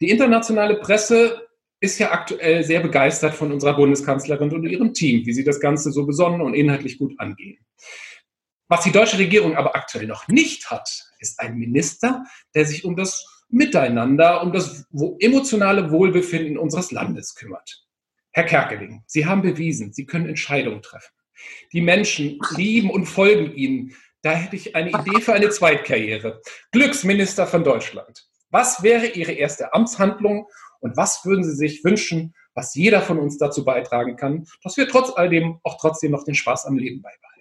Die 0.00 0.10
internationale 0.10 0.76
Presse 0.76 1.48
ist 1.80 1.98
ja 1.98 2.12
aktuell 2.12 2.62
sehr 2.62 2.80
begeistert 2.80 3.34
von 3.34 3.50
unserer 3.50 3.74
Bundeskanzlerin 3.74 4.52
und 4.52 4.64
ihrem 4.64 4.94
Team, 4.94 5.26
wie 5.26 5.32
sie 5.32 5.42
das 5.42 5.58
Ganze 5.58 5.90
so 5.90 6.06
besonnen 6.06 6.40
und 6.40 6.54
inhaltlich 6.54 6.96
gut 6.96 7.18
angehen. 7.18 7.58
Was 8.68 8.84
die 8.84 8.92
deutsche 8.92 9.18
Regierung 9.18 9.56
aber 9.56 9.74
aktuell 9.74 10.06
noch 10.06 10.28
nicht 10.28 10.70
hat, 10.70 10.88
ist 11.18 11.40
ein 11.40 11.56
Minister, 11.56 12.24
der 12.54 12.66
sich 12.66 12.84
um 12.84 12.94
das 12.94 13.26
Miteinander 13.52 14.42
um 14.42 14.50
das 14.50 14.86
emotionale 15.20 15.90
Wohlbefinden 15.90 16.56
unseres 16.56 16.90
Landes 16.90 17.34
kümmert. 17.34 17.86
Herr 18.30 18.44
Kerkeling, 18.44 19.02
Sie 19.06 19.26
haben 19.26 19.42
bewiesen, 19.42 19.92
Sie 19.92 20.06
können 20.06 20.26
Entscheidungen 20.26 20.80
treffen. 20.80 21.12
Die 21.72 21.82
Menschen 21.82 22.40
lieben 22.56 22.90
und 22.90 23.04
folgen 23.04 23.52
Ihnen. 23.54 23.94
Da 24.22 24.32
hätte 24.32 24.56
ich 24.56 24.74
eine 24.74 24.88
Idee 24.88 25.20
für 25.20 25.34
eine 25.34 25.50
Zweitkarriere. 25.50 26.40
Glücksminister 26.70 27.46
von 27.46 27.62
Deutschland. 27.62 28.26
Was 28.48 28.82
wäre 28.82 29.06
Ihre 29.06 29.32
erste 29.32 29.74
Amtshandlung 29.74 30.46
und 30.80 30.96
was 30.96 31.22
würden 31.26 31.44
Sie 31.44 31.54
sich 31.54 31.84
wünschen, 31.84 32.34
was 32.54 32.74
jeder 32.74 33.02
von 33.02 33.18
uns 33.18 33.36
dazu 33.36 33.66
beitragen 33.66 34.16
kann, 34.16 34.46
dass 34.62 34.78
wir 34.78 34.88
trotz 34.88 35.10
all 35.14 35.28
dem 35.28 35.58
auch 35.62 35.76
trotzdem 35.78 36.12
noch 36.12 36.24
den 36.24 36.34
Spaß 36.34 36.64
am 36.64 36.78
Leben 36.78 37.02
beibehalten? 37.02 37.31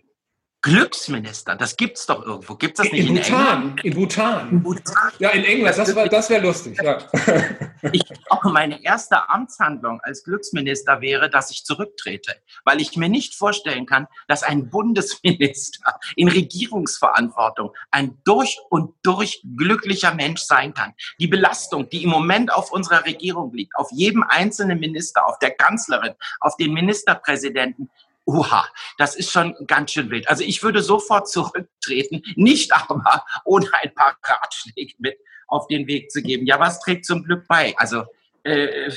Glücksminister, 0.64 1.56
das 1.56 1.76
gibt's 1.76 2.06
doch 2.06 2.24
irgendwo. 2.24 2.54
Gibt's 2.56 2.78
das 2.78 2.92
nicht 2.92 3.10
in, 3.10 3.16
in 3.16 3.24
Bhutan? 3.24 3.40
England? 3.40 3.84
In 3.84 3.94
Bhutan. 3.96 4.50
In 4.52 4.64
Bhutan. 4.64 5.12
Ja, 5.18 5.30
in 5.30 5.44
England. 5.44 5.76
Das, 5.76 5.92
das, 5.92 6.10
das 6.10 6.30
wäre 6.30 6.44
lustig. 6.44 6.78
Ja. 6.82 7.00
Ich 7.94 8.04
auch 8.30 8.44
meine 8.44 8.84
erste 8.84 9.28
Amtshandlung 9.28 10.02
als 10.02 10.24
Glücksminister 10.24 11.02
wäre, 11.02 11.32
dass 11.32 11.50
ich 11.50 11.66
zurücktrete, 11.66 12.36
weil 12.64 12.80
ich 12.80 12.96
mir 12.96 13.10
nicht 13.10 13.34
vorstellen 13.34 13.88
kann, 13.88 14.06
dass 14.28 14.44
ein 14.44 14.70
Bundesminister 14.70 16.00
in 16.16 16.28
Regierungsverantwortung 16.28 17.74
ein 17.90 18.20
durch 18.24 18.60
und 18.70 18.94
durch 19.02 19.44
glücklicher 19.58 20.14
Mensch 20.14 20.42
sein 20.42 20.76
kann. 20.76 20.94
Die 21.20 21.28
Belastung, 21.28 21.90
die 21.90 22.04
im 22.04 22.12
Moment 22.12 22.54
auf 22.54 22.72
unserer 22.72 23.04
Regierung 23.04 23.52
liegt, 23.52 23.76
auf 23.76 23.90
jedem 23.92 24.24
einzelnen 24.30 24.80
Minister, 24.80 25.26
auf 25.26 25.40
der 25.40 25.50
Kanzlerin, 25.50 26.14
auf 26.40 26.56
den 26.58 26.74
Ministerpräsidenten, 26.74 27.90
Uha, 28.26 28.68
das 28.98 29.16
ist 29.16 29.32
schon 29.32 29.56
ganz 29.68 29.92
schön 29.92 30.10
wild. 30.10 30.28
Also 30.30 30.44
ich 30.44 30.62
würde 30.64 30.84
sofort 30.84 31.28
zurücktreten, 31.30 32.22
nicht 32.36 32.74
aber 32.74 33.26
ohne 33.46 33.68
ein 33.82 33.94
paar 33.94 34.18
Ratschläge 34.24 34.94
mit 35.00 35.18
auf 35.48 35.68
den 35.68 35.88
Weg 35.88 36.12
zu 36.12 36.22
geben. 36.22 36.46
Ja, 36.46 36.60
was 36.60 36.80
trägt 36.80 37.06
zum 37.06 37.24
Glück 37.24 37.48
bei? 37.48 37.74
Also 37.78 38.06
äh, 38.44 38.92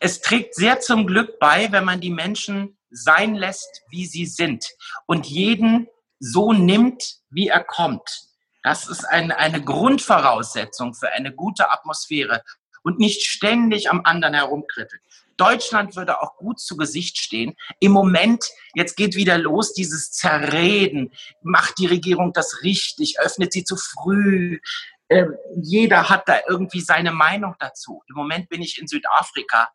es 0.00 0.20
trägt 0.22 0.54
sehr 0.54 0.80
zum 0.80 1.06
Glück 1.06 1.38
bei, 1.38 1.70
wenn 1.72 1.84
man 1.84 2.00
die 2.00 2.10
Menschen 2.10 2.76
sein 2.90 3.34
lässt, 3.34 3.82
wie 3.90 4.06
sie 4.06 4.26
sind 4.26 4.66
und 5.06 5.26
jeden 5.26 5.88
so 6.18 6.52
nimmt, 6.52 7.20
wie 7.30 7.48
er 7.48 7.62
kommt. 7.62 8.22
Das 8.62 8.88
ist 8.88 9.04
ein, 9.04 9.30
eine 9.30 9.62
Grundvoraussetzung 9.62 10.94
für 10.94 11.10
eine 11.10 11.32
gute 11.32 11.70
Atmosphäre 11.70 12.42
und 12.82 12.98
nicht 12.98 13.22
ständig 13.22 13.90
am 13.90 14.02
anderen 14.04 14.34
herumkrittelt. 14.34 15.00
Deutschland 15.40 15.96
würde 15.96 16.20
auch 16.20 16.36
gut 16.36 16.60
zu 16.60 16.76
Gesicht 16.76 17.16
stehen. 17.18 17.56
Im 17.78 17.92
Moment, 17.92 18.44
jetzt 18.74 18.94
geht 18.96 19.14
wieder 19.14 19.38
los, 19.38 19.72
dieses 19.72 20.10
Zerreden. 20.10 21.12
Macht 21.42 21.78
die 21.78 21.86
Regierung 21.86 22.34
das 22.34 22.62
richtig? 22.62 23.18
Öffnet 23.18 23.52
sie 23.52 23.64
zu 23.64 23.76
früh? 23.76 24.60
Ähm, 25.08 25.34
jeder 25.62 26.10
hat 26.10 26.28
da 26.28 26.40
irgendwie 26.46 26.80
seine 26.82 27.12
Meinung 27.12 27.54
dazu. 27.58 28.02
Im 28.08 28.16
Moment 28.16 28.50
bin 28.50 28.60
ich 28.60 28.78
in 28.78 28.86
Südafrika. 28.86 29.70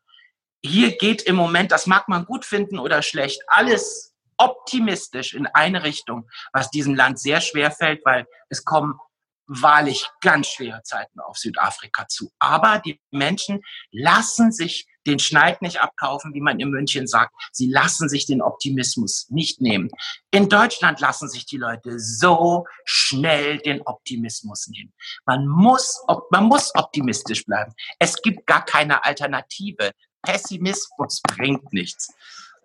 Hier 0.63 0.97
geht 0.97 1.23
im 1.23 1.35
Moment, 1.35 1.71
das 1.71 1.87
mag 1.87 2.07
man 2.07 2.25
gut 2.25 2.45
finden 2.45 2.77
oder 2.77 3.01
schlecht, 3.01 3.41
alles 3.47 4.13
optimistisch 4.37 5.33
in 5.33 5.47
eine 5.47 5.83
Richtung, 5.83 6.29
was 6.53 6.69
diesem 6.69 6.93
Land 6.93 7.19
sehr 7.19 7.41
schwer 7.41 7.71
fällt, 7.71 8.05
weil 8.05 8.27
es 8.49 8.63
kommen 8.63 8.99
wahrlich 9.47 10.07
ganz 10.21 10.47
schwere 10.47 10.81
Zeiten 10.83 11.19
auf 11.19 11.37
Südafrika 11.37 12.07
zu. 12.07 12.31
Aber 12.39 12.79
die 12.79 12.99
Menschen 13.11 13.61
lassen 13.91 14.51
sich 14.51 14.87
den 15.05 15.19
Schneid 15.19 15.61
nicht 15.61 15.81
abkaufen, 15.81 16.33
wie 16.33 16.41
man 16.41 16.59
in 16.59 16.69
München 16.69 17.07
sagt. 17.07 17.33
Sie 17.51 17.69
lassen 17.69 18.09
sich 18.09 18.25
den 18.25 18.41
Optimismus 18.41 19.27
nicht 19.29 19.61
nehmen. 19.61 19.89
In 20.31 20.49
Deutschland 20.49 20.99
lassen 20.99 21.29
sich 21.29 21.45
die 21.45 21.57
Leute 21.57 21.99
so 21.99 22.65
schnell 22.83 23.59
den 23.59 23.81
Optimismus 23.83 24.67
nehmen. 24.67 24.93
Man 25.25 25.47
muss, 25.47 26.03
man 26.31 26.45
muss 26.45 26.73
optimistisch 26.75 27.45
bleiben. 27.45 27.73
Es 27.99 28.21
gibt 28.21 28.45
gar 28.45 28.65
keine 28.65 29.03
Alternative. 29.05 29.91
Pessimismus 30.21 31.21
bringt 31.21 31.71
nichts. 31.71 32.13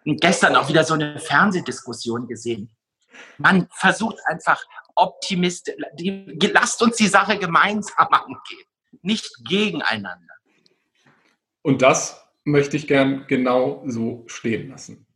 Und 0.05 0.21
gestern 0.21 0.57
auch 0.57 0.69
wieder 0.69 0.85
so 0.85 0.95
eine 0.95 1.19
Fernsehdiskussion 1.19 2.27
gesehen. 2.27 2.75
Man 3.39 3.69
versucht 3.73 4.19
einfach 4.27 4.63
optimistisch, 4.95 5.75
lasst 6.53 6.83
uns 6.83 6.97
die 6.97 7.07
Sache 7.07 7.39
gemeinsam 7.39 8.09
angehen, 8.11 8.67
nicht 9.03 9.31
gegeneinander. 9.47 10.35
Und 11.63 11.83
das 11.83 12.25
möchte 12.51 12.77
ich 12.77 12.87
gern 12.87 13.25
genau 13.27 13.83
so 13.87 14.25
stehen 14.27 14.69
lassen. 14.69 15.07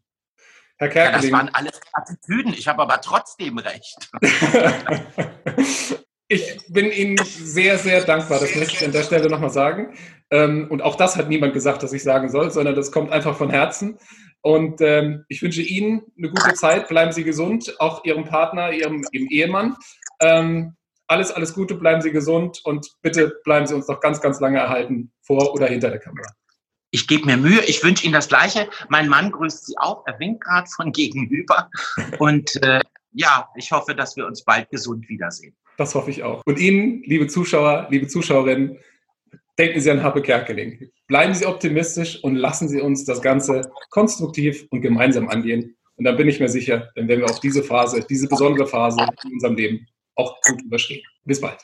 Herr 0.76 0.88
Kerkeling. 0.88 1.30
Ja, 1.30 1.30
das 1.30 1.32
waren 1.32 1.54
alles 1.54 1.80
Attitüden, 1.92 2.52
ich 2.52 2.66
habe 2.66 2.82
aber 2.82 3.00
trotzdem 3.00 3.58
recht. 3.58 4.10
ich 6.28 6.58
bin 6.68 6.90
Ihnen 6.90 7.16
sehr, 7.24 7.78
sehr 7.78 8.02
dankbar, 8.04 8.40
das 8.40 8.54
möchte 8.56 8.74
ich 8.74 8.84
an 8.84 8.92
der 8.92 9.04
Stelle 9.04 9.28
nochmal 9.28 9.50
sagen. 9.50 9.96
Ähm, 10.30 10.66
und 10.70 10.82
auch 10.82 10.96
das 10.96 11.16
hat 11.16 11.28
niemand 11.28 11.54
gesagt, 11.54 11.82
dass 11.82 11.92
ich 11.92 12.02
sagen 12.02 12.28
soll, 12.28 12.50
sondern 12.50 12.74
das 12.74 12.90
kommt 12.90 13.12
einfach 13.12 13.36
von 13.36 13.50
Herzen. 13.50 13.98
Und 14.40 14.80
ähm, 14.80 15.24
ich 15.28 15.40
wünsche 15.42 15.62
Ihnen 15.62 16.02
eine 16.18 16.28
gute 16.28 16.54
Zeit. 16.54 16.88
Bleiben 16.88 17.12
Sie 17.12 17.24
gesund, 17.24 17.76
auch 17.78 18.04
Ihrem 18.04 18.24
Partner, 18.24 18.72
Ihrem, 18.72 19.06
Ihrem 19.12 19.28
Ehemann. 19.28 19.76
Ähm, 20.20 20.76
alles, 21.06 21.30
alles 21.30 21.54
Gute, 21.54 21.76
bleiben 21.76 22.00
Sie 22.00 22.10
gesund 22.10 22.60
und 22.64 22.88
bitte 23.00 23.40
bleiben 23.44 23.66
Sie 23.66 23.74
uns 23.74 23.88
noch 23.88 24.00
ganz, 24.00 24.20
ganz 24.20 24.40
lange 24.40 24.58
erhalten, 24.58 25.12
vor 25.22 25.54
oder 25.54 25.66
hinter 25.66 25.90
der 25.90 26.00
Kamera. 26.00 26.28
Ich 26.94 27.08
gebe 27.08 27.26
mir 27.26 27.36
Mühe, 27.36 27.60
ich 27.66 27.82
wünsche 27.82 28.04
Ihnen 28.04 28.12
das 28.12 28.28
Gleiche. 28.28 28.68
Mein 28.88 29.08
Mann 29.08 29.32
grüßt 29.32 29.66
Sie 29.66 29.74
auch, 29.78 30.04
er 30.06 30.16
winkt 30.20 30.44
gerade 30.44 30.70
von 30.70 30.92
gegenüber. 30.92 31.68
Und 32.20 32.54
äh, 32.62 32.78
ja, 33.10 33.48
ich 33.56 33.72
hoffe, 33.72 33.96
dass 33.96 34.16
wir 34.16 34.24
uns 34.24 34.44
bald 34.44 34.70
gesund 34.70 35.08
wiedersehen. 35.08 35.56
Das 35.76 35.96
hoffe 35.96 36.10
ich 36.10 36.22
auch. 36.22 36.40
Und 36.46 36.60
Ihnen, 36.60 37.02
liebe 37.02 37.26
Zuschauer, 37.26 37.88
liebe 37.90 38.06
Zuschauerinnen, 38.06 38.78
denken 39.58 39.80
Sie 39.80 39.90
an 39.90 40.04
Happe 40.04 40.22
Kerkeling. 40.22 40.88
Bleiben 41.08 41.34
Sie 41.34 41.46
optimistisch 41.46 42.22
und 42.22 42.36
lassen 42.36 42.68
Sie 42.68 42.80
uns 42.80 43.04
das 43.04 43.20
Ganze 43.20 43.72
konstruktiv 43.90 44.64
und 44.70 44.80
gemeinsam 44.80 45.28
angehen. 45.28 45.76
Und 45.96 46.04
dann 46.04 46.16
bin 46.16 46.28
ich 46.28 46.38
mir 46.38 46.48
sicher, 46.48 46.92
dann 46.94 47.08
werden 47.08 47.22
wir 47.22 47.28
auch 47.28 47.40
diese 47.40 47.64
Phase, 47.64 48.06
diese 48.08 48.28
besondere 48.28 48.68
Phase 48.68 49.04
in 49.24 49.32
unserem 49.32 49.56
Leben 49.56 49.84
auch 50.14 50.40
gut 50.42 50.62
überstehen. 50.62 51.02
Bis 51.24 51.40
bald. 51.40 51.58